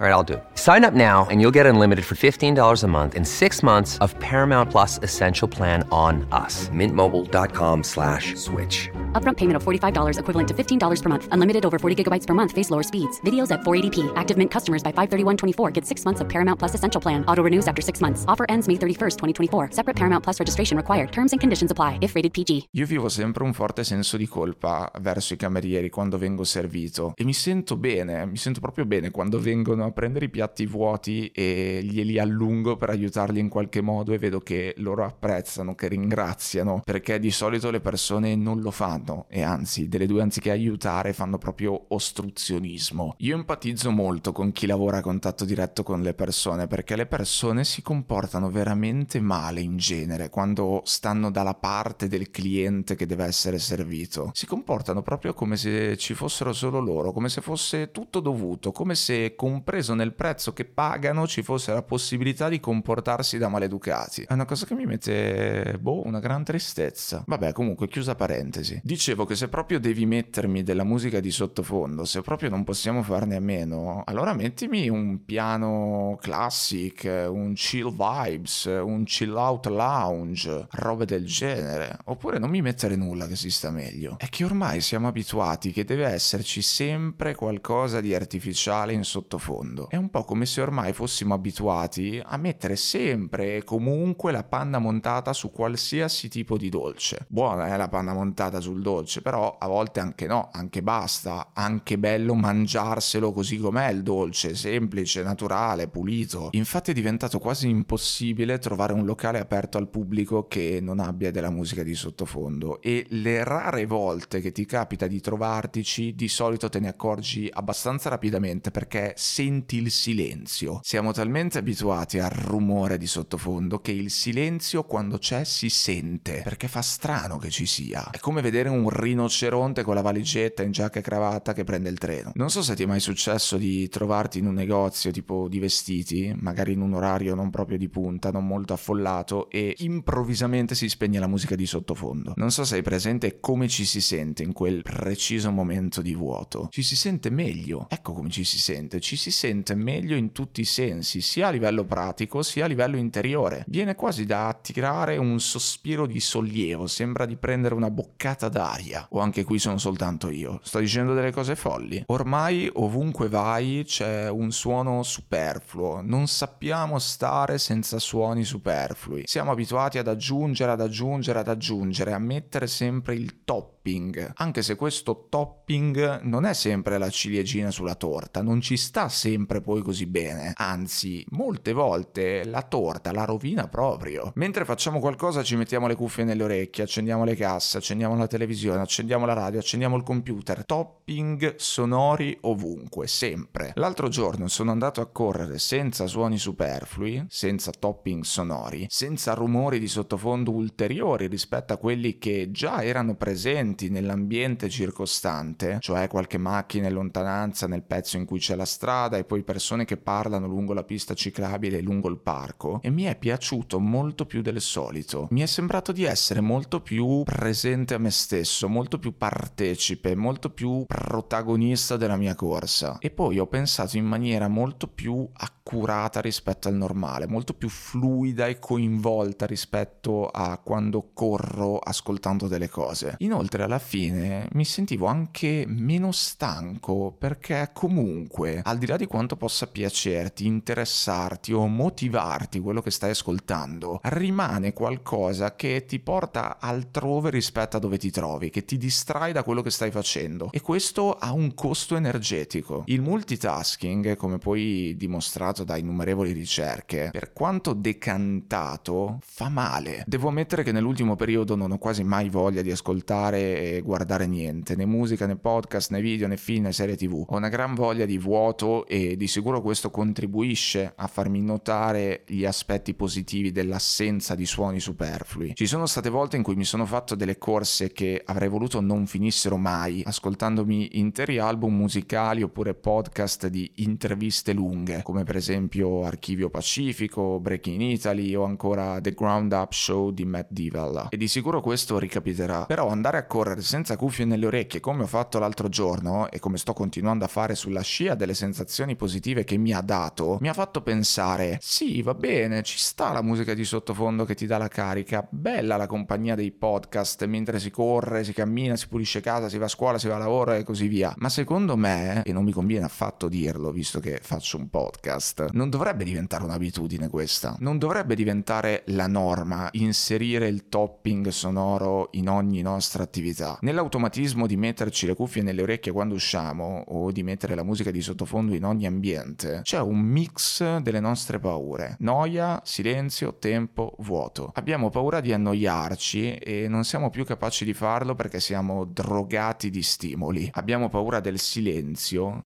All 0.04 0.10
right, 0.10 0.16
I'll 0.16 0.22
do 0.22 0.34
it. 0.34 0.44
Sign 0.54 0.84
up 0.84 0.92
now 0.92 1.26
and 1.30 1.40
you'll 1.40 1.54
get 1.58 1.64
unlimited 1.64 2.04
for 2.04 2.14
$15 2.14 2.84
a 2.84 2.86
month 2.86 3.14
in 3.14 3.24
six 3.24 3.62
months 3.62 3.96
of 4.02 4.14
Paramount 4.18 4.70
Plus 4.70 4.98
Essential 5.02 5.48
Plan 5.48 5.82
on 5.90 6.28
us. 6.30 6.68
Mintmobile.com 6.68 7.82
slash 7.82 8.34
switch. 8.34 8.90
Upfront 9.14 9.38
payment 9.38 9.56
of 9.56 9.64
$45 9.64 10.18
equivalent 10.18 10.48
to 10.48 10.54
$15 10.54 11.02
per 11.02 11.08
month. 11.08 11.28
Unlimited 11.32 11.64
over 11.64 11.78
40 11.78 12.04
gigabytes 12.04 12.26
per 12.26 12.34
month. 12.34 12.52
Face 12.52 12.68
lower 12.68 12.82
speeds. 12.82 13.18
Videos 13.22 13.50
at 13.50 13.60
480p. 13.60 14.12
Active 14.14 14.36
Mint 14.36 14.50
customers 14.50 14.82
by 14.82 14.92
531.24 14.92 15.72
get 15.72 15.86
six 15.86 16.04
months 16.04 16.20
of 16.20 16.28
Paramount 16.28 16.58
Plus 16.58 16.74
Essential 16.74 17.00
Plan. 17.00 17.24
Auto 17.26 17.42
renews 17.42 17.66
after 17.66 17.80
six 17.80 18.02
months. 18.02 18.26
Offer 18.28 18.44
ends 18.50 18.68
May 18.68 18.74
31st, 18.76 19.16
2024. 19.16 19.70
Separate 19.72 19.96
Paramount 19.96 20.22
Plus 20.22 20.38
registration 20.38 20.76
required. 20.76 21.12
Terms 21.12 21.32
and 21.32 21.40
conditions 21.40 21.70
apply 21.70 21.96
if 22.02 22.14
rated 22.14 22.32
PG. 22.34 22.68
Io 22.72 22.84
vivo 22.84 23.08
sempre 23.08 23.42
un 23.42 23.54
forte 23.54 23.84
senso 23.84 24.18
di 24.18 24.26
colpa 24.28 24.90
verso 25.00 25.32
i 25.32 25.38
camerieri 25.38 25.88
quando 25.88 26.18
vengo 26.18 26.44
servito 26.44 27.14
e 27.16 27.24
mi 27.24 27.32
sento 27.32 27.78
bene, 27.78 28.26
mi 28.26 28.36
sento 28.36 28.60
proprio 28.60 28.84
bene 28.84 29.10
quando 29.10 29.40
vengono 29.40 29.84
a 29.84 29.92
prendere 29.94 30.26
i 30.26 30.30
piatti 30.30 30.66
vuoti 30.66 31.28
e 31.28 31.80
glieli 31.82 32.18
allungo 32.18 32.76
per 32.76 32.90
aiutarli 32.90 33.40
in 33.40 33.48
qualche 33.48 33.80
modo 33.80 34.12
e 34.12 34.18
vedo 34.18 34.40
che 34.40 34.74
loro 34.78 35.04
apprezzano, 35.04 35.74
che 35.74 35.88
ringraziano, 35.88 36.82
perché 36.84 37.18
di 37.18 37.30
solito 37.30 37.70
le 37.70 37.80
persone 37.80 38.34
non 38.36 38.60
lo 38.60 38.70
fanno 38.70 39.26
e 39.28 39.42
anzi, 39.42 39.88
delle 39.88 40.06
due 40.06 40.22
anziché 40.22 40.50
aiutare 40.50 41.12
fanno 41.12 41.38
proprio 41.38 41.86
ostruzionismo. 41.88 43.14
Io 43.18 43.36
empatizzo 43.36 43.90
molto 43.90 44.32
con 44.32 44.52
chi 44.52 44.66
lavora 44.66 44.98
a 44.98 45.02
contatto 45.02 45.44
diretto 45.44 45.82
con 45.82 46.02
le 46.02 46.14
persone 46.14 46.66
perché 46.66 46.96
le 46.96 47.06
persone 47.06 47.64
si 47.64 47.80
comportano 47.80 48.50
veramente 48.50 49.20
male 49.20 49.60
in 49.60 49.76
genere 49.76 50.28
quando 50.28 50.82
stanno 50.84 51.30
dalla 51.30 51.54
parte 51.54 52.08
del 52.08 52.30
cliente 52.30 52.96
che 52.96 53.06
deve 53.06 53.24
essere 53.24 53.58
servito. 53.58 54.30
Si 54.34 54.46
comportano 54.46 55.02
proprio 55.02 55.32
come 55.34 55.56
se 55.56 55.96
ci 55.96 56.14
fossero 56.14 56.52
solo 56.52 56.80
loro, 56.80 57.12
come 57.12 57.28
se 57.28 57.40
fosse 57.40 57.90
tutto 57.90 58.20
dovuto, 58.20 58.72
come 58.72 58.94
se 58.94 59.34
compreso 59.74 59.94
nel 59.94 60.14
prezzo 60.14 60.52
che 60.52 60.64
pagano 60.64 61.26
ci 61.26 61.42
fosse 61.42 61.72
la 61.72 61.82
possibilità 61.82 62.48
di 62.48 62.60
comportarsi 62.60 63.38
da 63.38 63.48
maleducati. 63.48 64.22
È 64.22 64.32
una 64.32 64.44
cosa 64.44 64.66
che 64.66 64.74
mi 64.74 64.86
mette, 64.86 65.76
boh, 65.80 66.06
una 66.06 66.20
gran 66.20 66.44
tristezza. 66.44 67.24
Vabbè, 67.26 67.52
comunque, 67.52 67.88
chiusa 67.88 68.14
parentesi. 68.14 68.80
Dicevo 68.84 69.24
che 69.24 69.34
se 69.34 69.48
proprio 69.48 69.80
devi 69.80 70.06
mettermi 70.06 70.62
della 70.62 70.84
musica 70.84 71.18
di 71.18 71.32
sottofondo, 71.32 72.04
se 72.04 72.20
proprio 72.20 72.50
non 72.50 72.62
possiamo 72.62 73.02
farne 73.02 73.34
a 73.34 73.40
meno, 73.40 74.04
allora 74.06 74.32
mettimi 74.32 74.88
un 74.88 75.24
piano 75.24 76.16
classic, 76.20 77.02
un 77.28 77.54
chill 77.54 77.90
vibes, 77.90 78.66
un 78.66 79.02
chill 79.02 79.34
out 79.34 79.66
lounge, 79.66 80.68
robe 80.70 81.04
del 81.04 81.26
genere. 81.26 81.98
Oppure 82.04 82.38
non 82.38 82.50
mi 82.50 82.62
mettere 82.62 82.94
nulla 82.94 83.26
che 83.26 83.34
si 83.34 83.50
sta 83.50 83.72
meglio. 83.72 84.18
È 84.18 84.28
che 84.28 84.44
ormai 84.44 84.80
siamo 84.80 85.08
abituati 85.08 85.72
che 85.72 85.84
deve 85.84 86.06
esserci 86.06 86.62
sempre 86.62 87.34
qualcosa 87.34 88.00
di 88.00 88.14
artificiale 88.14 88.92
in 88.92 89.02
sottofondo. 89.02 89.62
È 89.88 89.96
un 89.96 90.10
po' 90.10 90.24
come 90.24 90.46
se 90.46 90.60
ormai 90.60 90.92
fossimo 90.92 91.34
abituati 91.34 92.20
a 92.24 92.36
mettere 92.36 92.76
sempre 92.76 93.56
e 93.56 93.64
comunque 93.64 94.30
la 94.30 94.44
panna 94.44 94.78
montata 94.78 95.32
su 95.32 95.50
qualsiasi 95.50 96.28
tipo 96.28 96.56
di 96.56 96.68
dolce. 96.68 97.24
Buona 97.28 97.68
è 97.68 97.72
eh, 97.72 97.76
la 97.76 97.88
panna 97.88 98.12
montata 98.12 98.60
sul 98.60 98.82
dolce, 98.82 99.22
però 99.22 99.56
a 99.58 99.66
volte 99.66 100.00
anche 100.00 100.26
no, 100.26 100.50
anche 100.52 100.82
basta, 100.82 101.50
anche 101.52 101.98
bello 101.98 102.34
mangiarselo 102.34 103.32
così 103.32 103.56
com'è 103.56 103.90
il 103.90 104.02
dolce, 104.02 104.54
semplice, 104.54 105.22
naturale, 105.22 105.88
pulito. 105.88 106.50
Infatti 106.52 106.90
è 106.90 106.94
diventato 106.94 107.38
quasi 107.38 107.68
impossibile 107.68 108.58
trovare 108.58 108.92
un 108.92 109.04
locale 109.04 109.38
aperto 109.38 109.78
al 109.78 109.88
pubblico 109.88 110.46
che 110.46 110.78
non 110.80 111.00
abbia 111.00 111.30
della 111.30 111.50
musica 111.50 111.82
di 111.82 111.94
sottofondo 111.94 112.80
e 112.80 113.06
le 113.08 113.42
rare 113.44 113.86
volte 113.86 114.40
che 114.40 114.52
ti 114.52 114.64
capita 114.66 115.06
di 115.06 115.20
trovartici 115.20 116.14
di 116.14 116.28
solito 116.28 116.68
te 116.68 116.80
ne 116.80 116.88
accorgi 116.88 117.48
abbastanza 117.52 118.08
rapidamente 118.08 118.70
perché 118.70 119.14
senti 119.16 119.53
il 119.68 119.90
silenzio. 119.90 120.80
Siamo 120.82 121.12
talmente 121.12 121.58
abituati 121.58 122.18
al 122.18 122.30
rumore 122.30 122.98
di 122.98 123.06
sottofondo 123.06 123.80
che 123.80 123.92
il 123.92 124.10
silenzio 124.10 124.84
quando 124.84 125.18
c'è 125.18 125.44
si 125.44 125.68
sente, 125.68 126.40
perché 126.42 126.66
fa 126.66 126.82
strano 126.82 127.38
che 127.38 127.50
ci 127.50 127.66
sia. 127.66 128.10
È 128.10 128.18
come 128.18 128.42
vedere 128.42 128.68
un 128.68 128.88
rinoceronte 128.88 129.82
con 129.82 129.94
la 129.94 130.00
valigetta 130.00 130.62
in 130.62 130.72
giacca 130.72 130.98
e 130.98 131.02
cravatta 131.02 131.52
che 131.52 131.64
prende 131.64 131.88
il 131.88 131.98
treno. 131.98 132.32
Non 132.34 132.50
so 132.50 132.62
se 132.62 132.74
ti 132.74 132.82
è 132.82 132.86
mai 132.86 133.00
successo 133.00 133.56
di 133.56 133.88
trovarti 133.88 134.38
in 134.38 134.46
un 134.46 134.54
negozio 134.54 135.10
tipo 135.10 135.48
di 135.48 135.58
vestiti, 135.60 136.34
magari 136.36 136.72
in 136.72 136.80
un 136.80 136.94
orario 136.94 137.34
non 137.34 137.50
proprio 137.50 137.78
di 137.78 137.88
punta, 137.88 138.30
non 138.30 138.46
molto 138.46 138.72
affollato, 138.72 139.48
e 139.50 139.74
improvvisamente 139.78 140.74
si 140.74 140.88
spegne 140.88 141.20
la 141.20 141.28
musica 141.28 141.54
di 141.54 141.66
sottofondo. 141.66 142.32
Non 142.36 142.50
so 142.50 142.64
se 142.64 142.76
hai 142.76 142.82
presente 142.82 143.38
come 143.40 143.68
ci 143.68 143.84
si 143.84 144.00
sente 144.00 144.42
in 144.42 144.52
quel 144.52 144.82
preciso 144.82 145.50
momento 145.50 146.02
di 146.02 146.14
vuoto. 146.14 146.68
Ci 146.70 146.82
si 146.82 146.96
sente 146.96 147.30
meglio. 147.30 147.86
Ecco 147.88 148.12
come 148.12 148.30
ci 148.30 148.44
si 148.44 148.58
sente. 148.58 149.00
Ci 149.00 149.16
si 149.16 149.30
sente 149.30 149.43
meglio 149.74 150.16
in 150.16 150.32
tutti 150.32 150.60
i 150.60 150.64
sensi, 150.64 151.20
sia 151.20 151.48
a 151.48 151.50
livello 151.50 151.84
pratico 151.84 152.42
sia 152.42 152.64
a 152.64 152.68
livello 152.68 152.96
interiore. 152.96 153.64
Viene 153.66 153.94
quasi 153.94 154.26
da 154.26 154.48
attirare 154.48 155.16
un 155.16 155.40
sospiro 155.40 156.06
di 156.06 156.20
sollievo, 156.20 156.86
sembra 156.86 157.26
di 157.26 157.36
prendere 157.36 157.74
una 157.74 157.90
boccata 157.90 158.48
d'aria. 158.48 159.06
O 159.10 159.20
anche 159.20 159.44
qui 159.44 159.58
sono 159.58 159.78
soltanto 159.78 160.30
io. 160.30 160.60
Sto 160.62 160.78
dicendo 160.78 161.14
delle 161.14 161.32
cose 161.32 161.56
folli. 161.56 162.02
Ormai 162.06 162.70
ovunque 162.74 163.28
vai 163.28 163.84
c'è 163.84 164.28
un 164.28 164.52
suono 164.52 165.02
superfluo. 165.02 166.00
Non 166.02 166.26
sappiamo 166.26 166.98
stare 166.98 167.58
senza 167.58 167.98
suoni 167.98 168.44
superflui. 168.44 169.22
Siamo 169.24 169.50
abituati 169.50 169.98
ad 169.98 170.08
aggiungere, 170.08 170.72
ad 170.72 170.80
aggiungere, 170.80 171.38
ad 171.38 171.48
aggiungere, 171.48 172.12
a 172.12 172.18
mettere 172.18 172.66
sempre 172.66 173.14
il 173.14 173.44
top 173.44 173.73
topping, 173.84 174.32
anche 174.36 174.62
se 174.62 174.76
questo 174.76 175.26
topping 175.28 176.20
non 176.22 176.46
è 176.46 176.54
sempre 176.54 176.96
la 176.96 177.10
ciliegina 177.10 177.70
sulla 177.70 177.94
torta, 177.94 178.40
non 178.40 178.62
ci 178.62 178.78
sta 178.78 179.10
sempre 179.10 179.60
poi 179.60 179.82
così 179.82 180.06
bene, 180.06 180.52
anzi, 180.56 181.24
molte 181.30 181.72
volte 181.72 182.44
la 182.44 182.62
torta 182.62 183.12
la 183.12 183.24
rovina 183.24 183.68
proprio. 183.68 184.32
Mentre 184.36 184.64
facciamo 184.64 185.00
qualcosa 185.00 185.42
ci 185.42 185.56
mettiamo 185.56 185.86
le 185.86 185.96
cuffie 185.96 186.24
nelle 186.24 186.44
orecchie, 186.44 186.84
accendiamo 186.84 187.24
le 187.24 187.36
casse, 187.36 187.76
accendiamo 187.76 188.16
la 188.16 188.26
televisione, 188.26 188.80
accendiamo 188.80 189.26
la 189.26 189.34
radio, 189.34 189.58
accendiamo 189.58 189.96
il 189.96 190.02
computer, 190.02 190.64
topping 190.64 191.56
sonori 191.56 192.36
ovunque, 192.42 193.06
sempre. 193.06 193.72
L'altro 193.74 194.08
giorno 194.08 194.48
sono 194.48 194.70
andato 194.70 195.02
a 195.02 195.06
correre 195.06 195.58
senza 195.58 196.06
suoni 196.06 196.38
superflui, 196.38 197.26
senza 197.28 197.70
topping 197.70 198.22
sonori, 198.22 198.86
senza 198.88 199.34
rumori 199.34 199.78
di 199.78 199.88
sottofondo 199.88 200.52
ulteriori 200.52 201.26
rispetto 201.26 201.74
a 201.74 201.76
quelli 201.76 202.16
che 202.18 202.48
già 202.50 202.82
erano 202.82 203.14
presenti 203.14 203.72
presenti 203.74 203.90
nell'ambiente 203.90 204.68
circostante, 204.68 205.78
cioè 205.80 206.08
qualche 206.08 206.38
macchina 206.38 206.86
in 206.86 206.94
lontananza 206.94 207.66
nel 207.66 207.82
pezzo 207.82 208.16
in 208.16 208.24
cui 208.24 208.38
c'è 208.38 208.54
la 208.54 208.64
strada 208.64 209.16
e 209.16 209.24
poi 209.24 209.42
persone 209.42 209.84
che 209.84 209.96
parlano 209.96 210.46
lungo 210.46 210.72
la 210.72 210.84
pista 210.84 211.14
ciclabile 211.14 211.78
e 211.78 211.82
lungo 211.82 212.08
il 212.08 212.18
parco, 212.18 212.80
e 212.82 212.90
mi 212.90 213.04
è 213.04 213.16
piaciuto 213.16 213.78
molto 213.80 214.26
più 214.26 214.40
del 214.40 214.60
solito. 214.60 215.26
Mi 215.30 215.40
è 215.40 215.46
sembrato 215.46 215.92
di 215.92 216.04
essere 216.04 216.40
molto 216.40 216.80
più 216.80 217.22
presente 217.24 217.94
a 217.94 217.98
me 217.98 218.10
stesso, 218.10 218.68
molto 218.68 218.98
più 218.98 219.16
partecipe, 219.16 220.14
molto 220.14 220.50
più 220.50 220.84
protagonista 220.86 221.96
della 221.96 222.16
mia 222.16 222.34
corsa. 222.34 222.98
E 223.00 223.10
poi 223.10 223.38
ho 223.38 223.46
pensato 223.46 223.96
in 223.96 224.04
maniera 224.04 224.48
molto 224.48 224.86
più 224.86 225.28
accurata 225.32 226.20
rispetto 226.20 226.68
al 226.68 226.74
normale, 226.74 227.26
molto 227.26 227.54
più 227.54 227.68
fluida 227.68 228.46
e 228.46 228.58
coinvolta 228.58 229.46
rispetto 229.46 230.28
a 230.28 230.58
quando 230.58 231.10
corro 231.12 231.78
ascoltando 231.78 232.46
delle 232.46 232.68
cose. 232.68 233.16
Inoltre 233.18 233.62
alla 233.64 233.78
fine 233.78 234.48
mi 234.52 234.64
sentivo 234.64 235.06
anche 235.06 235.64
meno 235.66 236.12
stanco 236.12 237.14
perché 237.18 237.70
comunque, 237.72 238.60
al 238.62 238.78
di 238.78 238.86
là 238.86 238.96
di 238.96 239.06
quanto 239.06 239.36
possa 239.36 239.66
piacerti, 239.66 240.46
interessarti 240.46 241.52
o 241.52 241.66
motivarti 241.66 242.60
quello 242.60 242.82
che 242.82 242.90
stai 242.90 243.10
ascoltando, 243.10 244.00
rimane 244.04 244.72
qualcosa 244.72 245.54
che 245.56 245.84
ti 245.86 245.98
porta 245.98 246.58
altrove 246.60 247.30
rispetto 247.30 247.76
a 247.76 247.80
dove 247.80 247.98
ti 247.98 248.10
trovi, 248.10 248.50
che 248.50 248.64
ti 248.64 248.76
distrae 248.76 249.32
da 249.32 249.42
quello 249.42 249.62
che 249.62 249.70
stai 249.70 249.90
facendo 249.90 250.48
e 250.50 250.60
questo 250.60 251.12
ha 251.12 251.32
un 251.32 251.54
costo 251.54 251.96
energetico. 251.96 252.82
Il 252.86 253.00
multitasking, 253.00 254.16
come 254.16 254.38
poi 254.38 254.94
dimostrato 254.96 255.64
da 255.64 255.76
innumerevoli 255.76 256.32
ricerche, 256.32 257.08
per 257.12 257.32
quanto 257.32 257.72
decantato, 257.72 259.18
fa 259.22 259.48
male. 259.48 260.04
Devo 260.06 260.28
ammettere 260.28 260.62
che 260.62 260.72
nell'ultimo 260.72 261.16
periodo 261.16 261.54
non 261.56 261.72
ho 261.72 261.78
quasi 261.78 262.04
mai 262.04 262.28
voglia 262.28 262.62
di 262.62 262.70
ascoltare 262.70 263.53
guardare 263.82 264.26
niente, 264.26 264.76
né 264.76 264.86
musica, 264.86 265.26
né 265.26 265.36
podcast, 265.36 265.92
né 265.92 266.00
video, 266.00 266.28
né 266.28 266.36
film, 266.36 266.64
né 266.64 266.72
serie 266.72 266.96
tv. 266.96 267.24
Ho 267.26 267.36
una 267.36 267.48
gran 267.48 267.74
voglia 267.74 268.06
di 268.06 268.18
vuoto 268.18 268.86
e 268.86 269.16
di 269.16 269.26
sicuro 269.26 269.60
questo 269.60 269.90
contribuisce 269.90 270.92
a 270.94 271.06
farmi 271.06 271.42
notare 271.42 272.22
gli 272.26 272.44
aspetti 272.44 272.94
positivi 272.94 273.52
dell'assenza 273.52 274.34
di 274.34 274.46
suoni 274.46 274.80
superflui. 274.80 275.54
Ci 275.54 275.66
sono 275.66 275.86
state 275.86 276.08
volte 276.08 276.36
in 276.36 276.42
cui 276.42 276.54
mi 276.54 276.64
sono 276.64 276.86
fatto 276.86 277.14
delle 277.14 277.38
corse 277.38 277.92
che 277.92 278.22
avrei 278.24 278.48
voluto 278.48 278.80
non 278.80 279.06
finissero 279.06 279.56
mai, 279.56 280.02
ascoltandomi 280.04 280.98
interi 280.98 281.38
album 281.38 281.76
musicali 281.76 282.42
oppure 282.42 282.74
podcast 282.74 283.48
di 283.48 283.70
interviste 283.76 284.52
lunghe, 284.52 285.02
come 285.02 285.24
per 285.24 285.36
esempio 285.36 286.04
Archivio 286.04 286.50
Pacifico, 286.50 287.40
Breaking 287.40 287.80
Italy 287.80 288.34
o 288.34 288.44
ancora 288.44 289.00
The 289.00 289.12
Ground 289.12 289.52
Up 289.52 289.72
Show 289.72 290.10
di 290.10 290.24
Matt 290.24 290.48
Divel. 290.50 291.08
E 291.10 291.16
di 291.16 291.28
sicuro 291.28 291.60
questo 291.60 291.98
ricapiterà. 291.98 292.66
Però 292.66 292.88
andare 292.88 293.18
a 293.18 293.26
correre 293.26 293.43
senza 293.58 293.96
cuffie 293.96 294.24
nelle 294.24 294.46
orecchie 294.46 294.80
come 294.80 295.04
ho 295.04 295.06
fatto 295.06 295.38
l'altro 295.38 295.68
giorno 295.68 296.30
e 296.30 296.38
come 296.38 296.58
sto 296.58 296.72
continuando 296.72 297.24
a 297.24 297.28
fare 297.28 297.54
sulla 297.54 297.82
scia 297.82 298.14
delle 298.14 298.34
sensazioni 298.34 298.96
positive 298.96 299.44
che 299.44 299.56
mi 299.56 299.72
ha 299.72 299.80
dato, 299.80 300.38
mi 300.40 300.48
ha 300.48 300.52
fatto 300.52 300.82
pensare, 300.82 301.58
sì, 301.60 302.02
va 302.02 302.14
bene, 302.14 302.62
ci 302.62 302.78
sta 302.78 303.12
la 303.12 303.22
musica 303.22 303.54
di 303.54 303.64
sottofondo 303.64 304.24
che 304.24 304.34
ti 304.34 304.46
dà 304.46 304.58
la 304.58 304.68
carica, 304.68 305.26
bella 305.30 305.76
la 305.76 305.86
compagnia 305.86 306.34
dei 306.34 306.50
podcast 306.50 307.24
mentre 307.26 307.58
si 307.58 307.70
corre, 307.70 308.24
si 308.24 308.32
cammina, 308.32 308.76
si 308.76 308.88
pulisce 308.88 309.20
casa, 309.20 309.48
si 309.48 309.58
va 309.58 309.66
a 309.66 309.68
scuola, 309.68 309.98
si 309.98 310.08
va 310.08 310.16
a 310.16 310.18
lavoro 310.18 310.52
e 310.52 310.62
così 310.62 310.86
via. 310.86 311.14
Ma 311.18 311.28
secondo 311.28 311.76
me, 311.76 312.22
e 312.24 312.32
non 312.32 312.44
mi 312.44 312.52
conviene 312.52 312.84
affatto 312.84 313.28
dirlo 313.28 313.70
visto 313.70 314.00
che 314.00 314.18
faccio 314.22 314.56
un 314.56 314.68
podcast, 314.68 315.50
non 315.52 315.70
dovrebbe 315.70 316.04
diventare 316.04 316.44
un'abitudine 316.44 317.08
questa, 317.08 317.56
non 317.60 317.78
dovrebbe 317.78 318.14
diventare 318.14 318.82
la 318.86 319.06
norma 319.06 319.68
inserire 319.72 320.48
il 320.48 320.68
topping 320.68 321.28
sonoro 321.28 322.08
in 322.12 322.28
ogni 322.28 322.62
nostra 322.62 323.02
attività. 323.02 323.33
Nell'automatismo 323.60 324.46
di 324.46 324.56
metterci 324.56 325.06
le 325.06 325.14
cuffie 325.14 325.42
nelle 325.42 325.62
orecchie 325.62 325.92
quando 325.92 326.14
usciamo 326.14 326.84
o 326.88 327.10
di 327.10 327.22
mettere 327.22 327.54
la 327.54 327.62
musica 327.62 327.90
di 327.90 328.00
sottofondo 328.00 328.54
in 328.54 328.64
ogni 328.64 328.86
ambiente, 328.86 329.60
c'è 329.62 329.80
un 329.80 329.98
mix 329.98 330.78
delle 330.78 331.00
nostre 331.00 331.38
paure. 331.38 331.96
Noia, 332.00 332.60
silenzio, 332.64 333.36
tempo, 333.38 333.96
vuoto. 333.98 334.52
Abbiamo 334.54 334.90
paura 334.90 335.20
di 335.20 335.32
annoiarci 335.32 336.36
e 336.36 336.68
non 336.68 336.84
siamo 336.84 337.10
più 337.10 337.24
capaci 337.24 337.64
di 337.64 337.74
farlo 337.74 338.14
perché 338.14 338.40
siamo 338.40 338.84
drogati 338.84 339.70
di 339.70 339.82
stimoli. 339.82 340.48
Abbiamo 340.52 340.88
paura 340.88 341.20
del 341.20 341.38
silenzio 341.38 342.42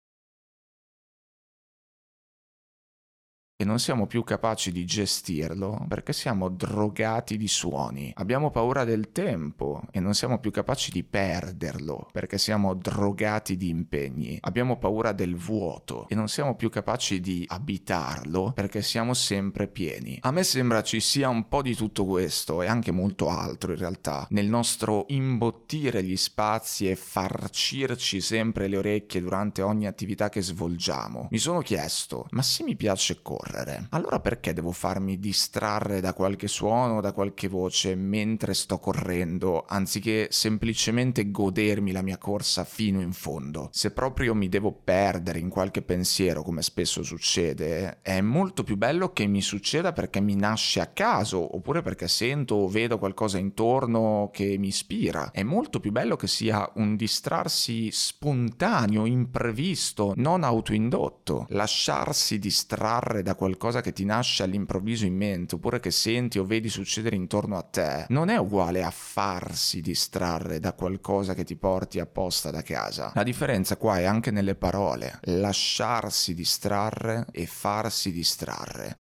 e 3.57 3.63
non 3.63 3.79
siamo 3.79 4.05
più 4.05 4.25
capaci 4.25 4.69
di 4.69 4.83
gestirlo 4.83 5.85
perché 5.87 6.11
siamo 6.11 6.49
drogati 6.49 7.37
di 7.37 7.47
suoni. 7.47 8.11
Abbiamo 8.15 8.51
paura 8.51 8.83
del 8.83 9.13
tempo 9.13 9.81
e 9.91 10.01
non 10.01 10.13
siamo 10.13 10.39
più 10.39 10.51
capaci 10.51 10.91
di 10.91 11.03
perderlo 11.03 12.09
perché 12.11 12.37
siamo 12.37 12.73
drogati 12.73 13.55
di 13.55 13.69
impegni. 13.69 14.37
Abbiamo 14.41 14.77
paura 14.77 15.13
del 15.13 15.37
vuoto 15.37 16.05
e 16.09 16.15
non 16.15 16.27
siamo 16.27 16.55
più 16.55 16.69
capaci 16.69 17.21
di 17.21 17.45
abitarlo 17.47 18.51
perché 18.53 18.81
siamo 18.81 19.13
sempre 19.13 19.69
pieni. 19.69 20.17
A 20.21 20.31
me 20.31 20.43
sembra 20.43 20.83
ci 20.83 20.99
sia 20.99 21.29
un 21.29 21.47
po' 21.47 21.61
di 21.61 21.75
tutto 21.75 22.03
questo 22.03 22.61
e 22.61 22.67
anche 22.67 22.91
molto 22.91 23.29
altro 23.29 23.71
in 23.71 23.77
realtà 23.77 24.27
nel 24.31 24.47
nostro 24.47 25.05
imbottire 25.07 26.03
gli 26.03 26.17
spazi 26.17 26.89
e 26.89 26.97
farcirci 26.97 28.19
sempre 28.19 28.67
le 28.67 28.77
orecchie 28.77 29.21
durante 29.21 29.61
ogni 29.61 29.87
attività 29.87 30.27
che 30.27 30.41
svolgiamo. 30.41 31.29
Mi 31.31 31.37
sono 31.37 31.61
chiesto, 31.61 32.27
ma 32.31 32.41
se 32.41 32.63
mi 32.63 32.75
piace 32.75 33.21
correre 33.21 33.44
correre. 33.45 33.87
Allora 33.91 34.19
perché 34.19 34.53
devo 34.53 34.71
farmi 34.71 35.19
distrarre 35.19 36.01
da 36.01 36.13
qualche 36.13 36.47
suono 36.47 37.01
da 37.01 37.13
qualche 37.13 37.47
voce 37.47 37.95
mentre 37.95 38.53
sto 38.53 38.79
correndo, 38.79 39.63
anziché 39.67 40.27
semplicemente 40.31 41.29
godermi 41.29 41.91
la 41.91 42.01
mia 42.01 42.17
corsa 42.17 42.63
fino 42.63 43.01
in 43.01 43.13
fondo? 43.13 43.69
Se 43.71 43.91
proprio 43.91 44.33
mi 44.33 44.49
devo 44.49 44.71
perdere 44.71 45.39
in 45.39 45.49
qualche 45.49 45.81
pensiero, 45.81 46.41
come 46.41 46.61
spesso 46.61 47.03
succede, 47.03 47.99
è 48.01 48.19
molto 48.21 48.63
più 48.63 48.77
bello 48.77 49.11
che 49.13 49.27
mi 49.27 49.41
succeda 49.41 49.93
perché 49.93 50.19
mi 50.19 50.35
nasce 50.35 50.81
a 50.81 50.87
caso, 50.87 51.55
oppure 51.55 51.81
perché 51.81 52.07
sento 52.07 52.55
o 52.55 52.67
vedo 52.67 52.97
qualcosa 52.97 53.37
intorno 53.37 54.29
che 54.33 54.57
mi 54.57 54.67
ispira. 54.67 55.31
È 55.31 55.43
molto 55.43 55.79
più 55.79 55.91
bello 55.91 56.15
che 56.15 56.27
sia 56.27 56.69
un 56.75 56.95
distrarsi 56.95 57.89
spontaneo, 57.91 59.05
imprevisto, 59.05 60.13
non 60.15 60.43
autoindotto. 60.43 61.45
Lasciarsi 61.49 62.39
distrarre 62.39 63.21
da 63.21 63.34
qualcosa 63.35 63.81
che 63.81 63.93
ti 63.93 64.05
nasce 64.05 64.43
all'improvviso 64.43 65.05
in 65.05 65.15
mente, 65.15 65.55
oppure 65.55 65.79
che 65.79 65.91
senti 65.91 66.39
o 66.39 66.45
vedi 66.45 66.69
succedere 66.69 67.15
intorno 67.15 67.57
a 67.57 67.61
te, 67.61 68.05
non 68.09 68.29
è 68.29 68.37
uguale 68.37 68.83
a 68.83 68.91
farsi 68.91 69.81
distrarre 69.81 70.59
da 70.59 70.73
qualcosa 70.73 71.33
che 71.33 71.43
ti 71.43 71.55
porti 71.55 71.99
apposta 71.99 72.51
da 72.51 72.61
casa. 72.61 73.11
La 73.13 73.23
differenza 73.23 73.77
qua 73.77 73.99
è 73.99 74.03
anche 74.03 74.31
nelle 74.31 74.55
parole, 74.55 75.19
lasciarsi 75.23 76.33
distrarre 76.33 77.27
e 77.31 77.45
farsi 77.45 78.11
distrarre. 78.11 78.97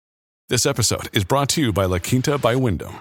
This 0.47 0.64
episode 0.64 1.11
is 1.12 1.25
brought 1.25 1.53
to 1.55 1.61
you 1.61 1.73
by 1.73 1.87
La 1.87 1.99
Quinta 1.99 2.38
by 2.38 2.55
Wyndham. 2.55 3.01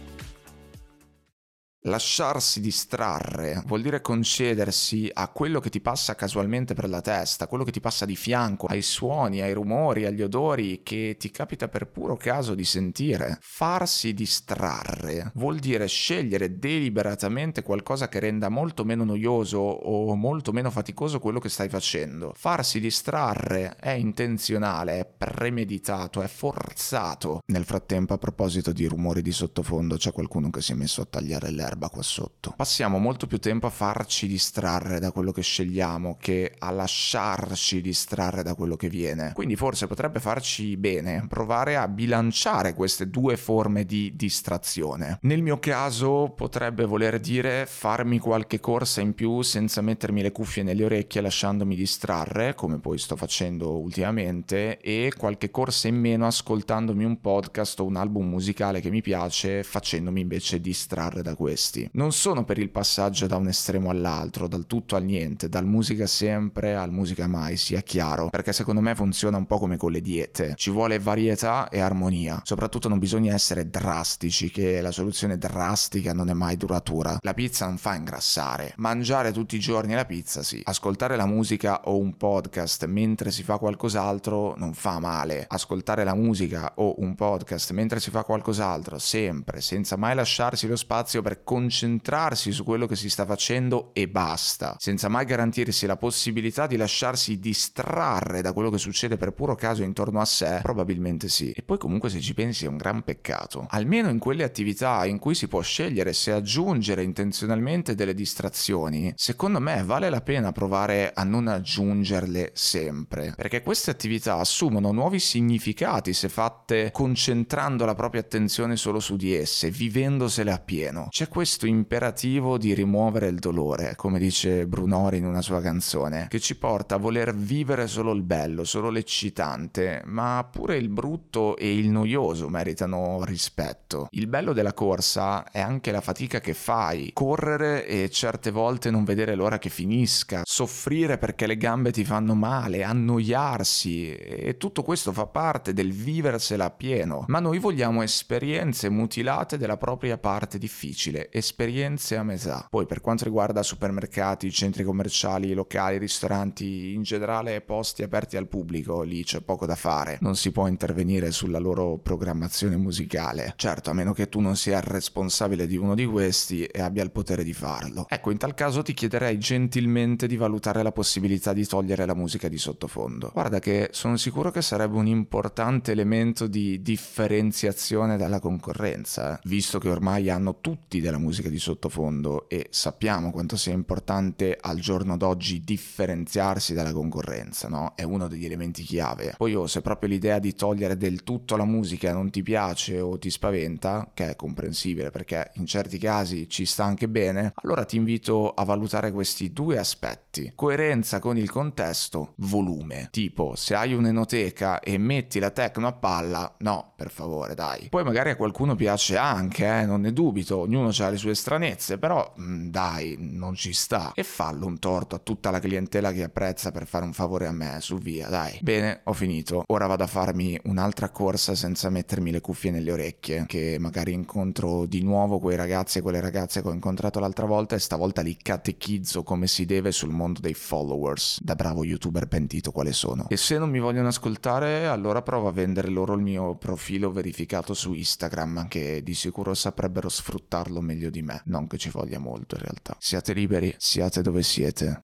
Lasciarsi 1.85 2.61
distrarre 2.61 3.63
vuol 3.65 3.81
dire 3.81 4.01
concedersi 4.01 5.09
a 5.11 5.29
quello 5.29 5.59
che 5.59 5.71
ti 5.71 5.81
passa 5.81 6.13
casualmente 6.13 6.75
per 6.75 6.87
la 6.87 7.01
testa, 7.01 7.47
quello 7.47 7.63
che 7.63 7.71
ti 7.71 7.79
passa 7.79 8.05
di 8.05 8.15
fianco, 8.15 8.67
ai 8.67 8.83
suoni, 8.83 9.41
ai 9.41 9.53
rumori, 9.53 10.05
agli 10.05 10.21
odori 10.21 10.81
che 10.83 11.15
ti 11.17 11.31
capita 11.31 11.69
per 11.69 11.87
puro 11.87 12.15
caso 12.17 12.53
di 12.53 12.65
sentire. 12.65 13.39
Farsi 13.41 14.13
distrarre 14.13 15.31
vuol 15.33 15.57
dire 15.57 15.87
scegliere 15.87 16.59
deliberatamente 16.59 17.63
qualcosa 17.63 18.09
che 18.09 18.19
renda 18.19 18.49
molto 18.49 18.83
meno 18.83 19.03
noioso 19.03 19.57
o 19.57 20.13
molto 20.13 20.51
meno 20.51 20.69
faticoso 20.69 21.17
quello 21.17 21.39
che 21.39 21.49
stai 21.49 21.67
facendo. 21.67 22.31
Farsi 22.35 22.79
distrarre 22.79 23.75
è 23.77 23.89
intenzionale, 23.89 24.99
è 24.99 25.05
premeditato, 25.17 26.21
è 26.21 26.27
forzato. 26.27 27.39
Nel 27.47 27.65
frattempo, 27.65 28.13
a 28.13 28.19
proposito 28.19 28.71
di 28.71 28.85
rumori 28.85 29.23
di 29.23 29.31
sottofondo, 29.31 29.95
c'è 29.95 30.11
qualcuno 30.11 30.51
che 30.51 30.61
si 30.61 30.73
è 30.73 30.75
messo 30.75 31.01
a 31.01 31.05
tagliare 31.05 31.49
l'erba 31.49 31.69
l'erba 31.71 31.89
qua 31.89 32.03
sotto. 32.03 32.53
Passiamo 32.55 32.97
molto 32.97 33.27
più 33.27 33.39
tempo 33.39 33.67
a 33.67 33.69
farci 33.69 34.27
distrarre 34.27 34.99
da 34.99 35.11
quello 35.11 35.31
che 35.31 35.41
scegliamo 35.41 36.17
che 36.19 36.53
a 36.57 36.69
lasciarci 36.71 37.81
distrarre 37.81 38.43
da 38.43 38.55
quello 38.55 38.75
che 38.75 38.89
viene. 38.89 39.31
Quindi 39.33 39.55
forse 39.55 39.87
potrebbe 39.87 40.19
farci 40.19 40.75
bene 40.75 41.25
provare 41.27 41.77
a 41.77 41.87
bilanciare 41.87 42.73
queste 42.73 43.09
due 43.09 43.37
forme 43.37 43.85
di 43.85 44.13
distrazione. 44.15 45.19
Nel 45.21 45.41
mio 45.41 45.59
caso 45.59 46.33
potrebbe 46.35 46.85
voler 46.85 47.19
dire 47.19 47.65
farmi 47.65 48.19
qualche 48.19 48.59
corsa 48.59 49.01
in 49.01 49.13
più 49.13 49.41
senza 49.41 49.81
mettermi 49.81 50.21
le 50.21 50.31
cuffie 50.31 50.63
nelle 50.63 50.83
orecchie 50.83 51.21
lasciandomi 51.21 51.75
distrarre, 51.75 52.53
come 52.53 52.79
poi 52.79 52.97
sto 52.97 53.15
facendo 53.15 53.79
ultimamente, 53.79 54.79
e 54.79 55.13
qualche 55.15 55.51
corsa 55.51 55.87
in 55.87 55.95
meno 55.95 56.27
ascoltandomi 56.27 57.03
un 57.05 57.19
podcast 57.21 57.79
o 57.79 57.85
un 57.85 57.95
album 57.95 58.27
musicale 58.27 58.81
che 58.81 58.89
mi 58.89 59.01
piace 59.01 59.63
facendomi 59.63 60.21
invece 60.21 60.59
distrarre 60.59 61.21
da 61.21 61.35
questo 61.35 61.60
questi. 61.61 61.87
Non 61.93 62.11
sono 62.11 62.43
per 62.43 62.57
il 62.57 62.69
passaggio 62.69 63.27
da 63.27 63.35
un 63.35 63.47
estremo 63.47 63.91
all'altro, 63.91 64.47
dal 64.47 64.65
tutto 64.65 64.95
al 64.95 65.03
niente, 65.03 65.47
dal 65.47 65.65
musica 65.65 66.07
sempre 66.07 66.75
al 66.75 66.91
musica 66.91 67.27
mai, 67.27 67.55
sia 67.55 67.81
chiaro, 67.81 68.29
perché 68.29 68.51
secondo 68.51 68.81
me 68.81 68.95
funziona 68.95 69.37
un 69.37 69.45
po' 69.45 69.59
come 69.59 69.77
con 69.77 69.91
le 69.91 70.01
diete. 70.01 70.53
Ci 70.55 70.71
vuole 70.71 70.97
varietà 70.97 71.69
e 71.69 71.79
armonia. 71.79 72.41
Soprattutto 72.43 72.89
non 72.89 72.97
bisogna 72.97 73.33
essere 73.33 73.69
drastici, 73.69 74.49
che 74.49 74.81
la 74.81 74.91
soluzione 74.91 75.37
drastica 75.37 76.13
non 76.13 76.29
è 76.29 76.33
mai 76.33 76.57
duratura. 76.57 77.17
La 77.21 77.33
pizza 77.35 77.67
non 77.67 77.77
fa 77.77 77.95
ingrassare. 77.95 78.73
Mangiare 78.77 79.31
tutti 79.31 79.55
i 79.55 79.59
giorni 79.59 79.93
la 79.93 80.05
pizza 80.05 80.41
sì. 80.41 80.61
Ascoltare 80.63 81.15
la 81.15 81.27
musica 81.27 81.81
o 81.85 81.97
un 81.97 82.17
podcast 82.17 82.85
mentre 82.87 83.29
si 83.29 83.43
fa 83.43 83.57
qualcos'altro 83.57 84.55
non 84.57 84.73
fa 84.73 84.99
male. 84.99 85.45
Ascoltare 85.47 86.03
la 86.03 86.15
musica 86.15 86.73
o 86.75 86.95
un 86.97 87.13
podcast 87.15 87.71
mentre 87.71 87.99
si 87.99 88.09
fa 88.09 88.23
qualcos'altro 88.23 88.97
sempre, 88.97 89.61
senza 89.61 89.95
mai 89.95 90.15
lasciarsi 90.15 90.67
lo 90.67 90.75
spazio 90.75 91.21
per 91.21 91.43
concentrarsi 91.51 92.53
su 92.53 92.63
quello 92.63 92.85
che 92.85 92.95
si 92.95 93.09
sta 93.09 93.25
facendo 93.25 93.89
e 93.91 94.07
basta. 94.07 94.77
Senza 94.79 95.09
mai 95.09 95.25
garantirsi 95.25 95.85
la 95.85 95.97
possibilità 95.97 96.65
di 96.65 96.77
lasciarsi 96.77 97.39
distrarre 97.39 98.41
da 98.41 98.53
quello 98.53 98.69
che 98.69 98.77
succede 98.77 99.17
per 99.17 99.33
puro 99.33 99.55
caso 99.55 99.83
intorno 99.83 100.21
a 100.21 100.25
sé, 100.25 100.59
probabilmente 100.61 101.27
sì. 101.27 101.51
E 101.51 101.61
poi 101.61 101.77
comunque 101.77 102.09
se 102.09 102.21
ci 102.21 102.33
pensi 102.33 102.63
è 102.63 102.69
un 102.69 102.77
gran 102.77 103.03
peccato. 103.03 103.67
Almeno 103.71 104.07
in 104.07 104.17
quelle 104.17 104.45
attività 104.45 105.05
in 105.05 105.19
cui 105.19 105.35
si 105.35 105.49
può 105.49 105.59
scegliere 105.59 106.13
se 106.13 106.31
aggiungere 106.31 107.03
intenzionalmente 107.03 107.95
delle 107.95 108.13
distrazioni, 108.13 109.11
secondo 109.17 109.59
me 109.59 109.83
vale 109.83 110.09
la 110.09 110.21
pena 110.21 110.53
provare 110.53 111.11
a 111.13 111.25
non 111.25 111.49
aggiungerle 111.49 112.51
sempre, 112.53 113.33
perché 113.35 113.61
queste 113.61 113.91
attività 113.91 114.37
assumono 114.37 114.93
nuovi 114.93 115.19
significati 115.19 116.13
se 116.13 116.29
fatte 116.29 116.91
concentrando 116.93 117.83
la 117.83 117.93
propria 117.95 118.21
attenzione 118.21 118.77
solo 118.77 119.01
su 119.01 119.17
di 119.17 119.35
esse, 119.35 119.69
vivendosele 119.69 120.53
appieno. 120.53 121.07
C'è 121.09 121.27
questo 121.27 121.39
imperativo 121.65 122.57
di 122.57 122.73
rimuovere 122.73 123.27
il 123.27 123.39
dolore, 123.39 123.95
come 123.95 124.19
dice 124.19 124.67
Brunori 124.67 125.17
in 125.17 125.25
una 125.25 125.41
sua 125.41 125.61
canzone, 125.61 126.27
che 126.29 126.39
ci 126.39 126.55
porta 126.55 126.95
a 126.95 126.97
voler 126.97 127.35
vivere 127.35 127.87
solo 127.87 128.11
il 128.11 128.21
bello, 128.21 128.63
solo 128.63 128.89
l'eccitante, 128.89 130.01
ma 130.05 130.47
pure 130.49 130.77
il 130.77 130.89
brutto 130.89 131.57
e 131.57 131.75
il 131.75 131.89
noioso 131.89 132.47
meritano 132.49 133.23
rispetto. 133.23 134.07
Il 134.11 134.27
bello 134.27 134.53
della 134.53 134.73
corsa 134.73 135.49
è 135.51 135.59
anche 135.59 135.91
la 135.91 136.01
fatica 136.01 136.39
che 136.39 136.53
fai, 136.53 137.11
correre 137.13 137.85
e 137.85 138.09
certe 138.09 138.51
volte 138.51 138.91
non 138.91 139.03
vedere 139.03 139.35
l'ora 139.35 139.57
che 139.57 139.69
finisca, 139.69 140.41
soffrire 140.43 141.17
perché 141.17 141.47
le 141.47 141.57
gambe 141.57 141.91
ti 141.91 142.05
fanno 142.05 142.35
male, 142.35 142.83
annoiarsi 142.83 144.13
e 144.13 144.57
tutto 144.57 144.83
questo 144.83 145.11
fa 145.11 145.25
parte 145.25 145.73
del 145.73 145.91
viversela 145.91 146.65
appieno, 146.65 147.25
ma 147.27 147.39
noi 147.39 147.59
vogliamo 147.59 148.01
esperienze 148.01 148.89
mutilate 148.89 149.57
della 149.57 149.77
propria 149.77 150.17
parte 150.17 150.57
difficile, 150.57 151.29
esperienze 151.31 152.17
a 152.17 152.23
metà. 152.23 152.67
Poi 152.69 152.85
per 152.85 153.01
quanto 153.01 153.23
riguarda 153.23 153.63
supermercati, 153.63 154.51
centri 154.51 154.83
commerciali, 154.83 155.53
locali, 155.53 155.97
ristoranti, 155.97 156.93
in 156.93 157.03
generale 157.03 157.61
posti 157.61 158.03
aperti 158.03 158.37
al 158.37 158.47
pubblico, 158.47 159.01
lì 159.01 159.23
c'è 159.23 159.41
poco 159.41 159.65
da 159.65 159.75
fare, 159.75 160.17
non 160.21 160.35
si 160.35 160.51
può 160.51 160.67
intervenire 160.67 161.31
sulla 161.31 161.59
loro 161.59 161.97
programmazione 161.97 162.75
musicale. 162.75 163.53
Certo, 163.55 163.89
a 163.89 163.93
meno 163.93 164.13
che 164.13 164.29
tu 164.29 164.39
non 164.39 164.55
sia 164.55 164.77
il 164.77 164.83
responsabile 164.83 165.67
di 165.67 165.77
uno 165.77 165.95
di 165.95 166.05
questi 166.05 166.65
e 166.65 166.81
abbia 166.81 167.03
il 167.03 167.11
potere 167.11 167.43
di 167.43 167.53
farlo. 167.53 168.05
Ecco, 168.09 168.31
in 168.31 168.37
tal 168.37 168.53
caso 168.53 168.81
ti 168.81 168.93
chiederei 168.93 169.37
gentilmente 169.39 170.27
di 170.27 170.35
valutare 170.35 170.83
la 170.83 170.91
possibilità 170.91 171.53
di 171.53 171.65
togliere 171.65 172.05
la 172.05 172.15
musica 172.15 172.47
di 172.47 172.57
sottofondo. 172.57 173.31
Guarda 173.33 173.59
che 173.59 173.89
sono 173.91 174.17
sicuro 174.17 174.51
che 174.51 174.61
sarebbe 174.61 174.97
un 174.97 175.07
importante 175.07 175.91
elemento 175.91 176.47
di 176.47 176.81
differenziazione 176.81 178.17
dalla 178.17 178.39
concorrenza, 178.39 179.35
eh? 179.35 179.39
visto 179.43 179.79
che 179.79 179.89
ormai 179.89 180.29
hanno 180.29 180.59
tutti 180.59 180.99
della 180.99 181.17
musica 181.17 181.20
di 181.29 181.59
sottofondo 181.59 182.49
e 182.49 182.67
sappiamo 182.69 183.31
quanto 183.31 183.55
sia 183.55 183.73
importante 183.73 184.57
al 184.59 184.79
giorno 184.79 185.17
d'oggi 185.17 185.61
differenziarsi 185.61 186.73
dalla 186.73 186.91
concorrenza, 186.91 187.67
no? 187.67 187.93
È 187.95 188.03
uno 188.03 188.27
degli 188.27 188.45
elementi 188.45 188.83
chiave. 188.83 189.35
Poi 189.37 189.53
oh, 189.55 189.67
se 189.67 189.81
proprio 189.81 190.09
l'idea 190.09 190.39
di 190.39 190.53
togliere 190.53 190.97
del 190.97 191.23
tutto 191.23 191.55
la 191.55 191.65
musica 191.65 192.13
non 192.13 192.29
ti 192.29 192.41
piace 192.41 192.99
o 192.99 193.17
ti 193.17 193.29
spaventa, 193.29 194.09
che 194.13 194.31
è 194.31 194.35
comprensibile 194.35 195.11
perché 195.11 195.51
in 195.55 195.65
certi 195.65 195.97
casi 195.97 196.49
ci 196.49 196.65
sta 196.65 196.83
anche 196.83 197.07
bene, 197.07 197.53
allora 197.55 197.85
ti 197.85 197.97
invito 197.97 198.49
a 198.49 198.63
valutare 198.63 199.11
questi 199.11 199.51
due 199.51 199.77
aspetti. 199.77 200.51
Coerenza 200.55 201.19
con 201.19 201.37
il 201.37 201.49
contesto, 201.49 202.33
volume. 202.37 203.09
Tipo, 203.11 203.55
se 203.55 203.75
hai 203.75 203.93
un'enoteca 203.93 204.79
e 204.79 204.97
metti 204.97 205.39
la 205.39 205.51
techno 205.51 205.87
a 205.87 205.93
palla, 205.93 206.55
no, 206.59 206.93
per 206.95 207.09
favore, 207.09 207.55
dai. 207.55 207.87
Poi 207.89 208.03
magari 208.03 208.31
a 208.31 208.35
qualcuno 208.35 208.75
piace 208.75 209.17
anche, 209.17 209.65
eh, 209.65 209.85
non 209.85 210.01
ne 210.01 210.13
dubito, 210.13 210.57
ognuno 210.57 210.91
ha 211.03 211.09
le 211.09 211.17
sue 211.17 211.35
stranezze, 211.35 211.97
però 211.97 212.33
mh, 212.35 212.67
dai, 212.67 213.15
non 213.19 213.55
ci 213.55 213.73
sta. 213.73 214.11
E 214.13 214.23
fallo 214.23 214.65
un 214.65 214.79
torto 214.79 215.15
a 215.15 215.19
tutta 215.19 215.51
la 215.51 215.59
clientela 215.59 216.11
che 216.11 216.23
apprezza 216.23 216.71
per 216.71 216.87
fare 216.87 217.05
un 217.05 217.13
favore 217.13 217.47
a 217.47 217.51
me, 217.51 217.77
su 217.79 217.97
via, 217.97 218.27
dai. 218.29 218.59
Bene, 218.61 219.01
ho 219.03 219.13
finito. 219.13 219.63
Ora 219.67 219.87
vado 219.87 220.03
a 220.03 220.07
farmi 220.07 220.59
un'altra 220.63 221.09
corsa 221.09 221.55
senza 221.55 221.89
mettermi 221.89 222.31
le 222.31 222.41
cuffie 222.41 222.71
nelle 222.71 222.91
orecchie, 222.91 223.45
che 223.47 223.77
magari 223.79 224.13
incontro 224.13 224.85
di 224.85 225.01
nuovo 225.03 225.39
quei 225.39 225.55
ragazzi 225.55 225.99
e 225.99 226.01
quelle 226.01 226.19
ragazze 226.19 226.61
che 226.61 226.67
ho 226.67 226.73
incontrato 226.73 227.19
l'altra 227.19 227.45
volta 227.45 227.75
e 227.75 227.79
stavolta 227.79 228.21
li 228.21 228.37
catechizzo 228.37 229.23
come 229.23 229.47
si 229.47 229.65
deve 229.65 229.91
sul 229.91 230.11
mondo 230.11 230.39
dei 230.39 230.53
followers, 230.53 231.39
da 231.41 231.55
bravo 231.55 231.83
youtuber 231.83 232.27
pentito 232.27 232.71
quale 232.71 232.93
sono. 232.93 233.27
E 233.29 233.37
se 233.37 233.57
non 233.57 233.69
mi 233.69 233.79
vogliono 233.79 234.07
ascoltare, 234.07 234.87
allora 234.87 235.21
provo 235.21 235.47
a 235.47 235.51
vendere 235.51 235.89
loro 235.89 236.13
il 236.13 236.21
mio 236.21 236.55
profilo 236.55 237.11
verificato 237.11 237.73
su 237.73 237.93
Instagram, 237.93 238.67
che 238.67 239.01
di 239.03 239.13
sicuro 239.13 239.53
saprebbero 239.53 240.09
sfruttarlo 240.09 240.81
meglio 240.91 241.09
di 241.09 241.21
me. 241.21 241.41
Non 241.45 241.67
che 241.67 241.77
ci 241.77 241.89
voglia 241.89 242.19
molto 242.19 242.55
in 242.55 242.61
realtà. 242.61 242.95
Siate 242.99 243.33
liberi, 243.33 243.73
siate 243.77 244.21
dove 244.21 244.43
siete. 244.43 244.99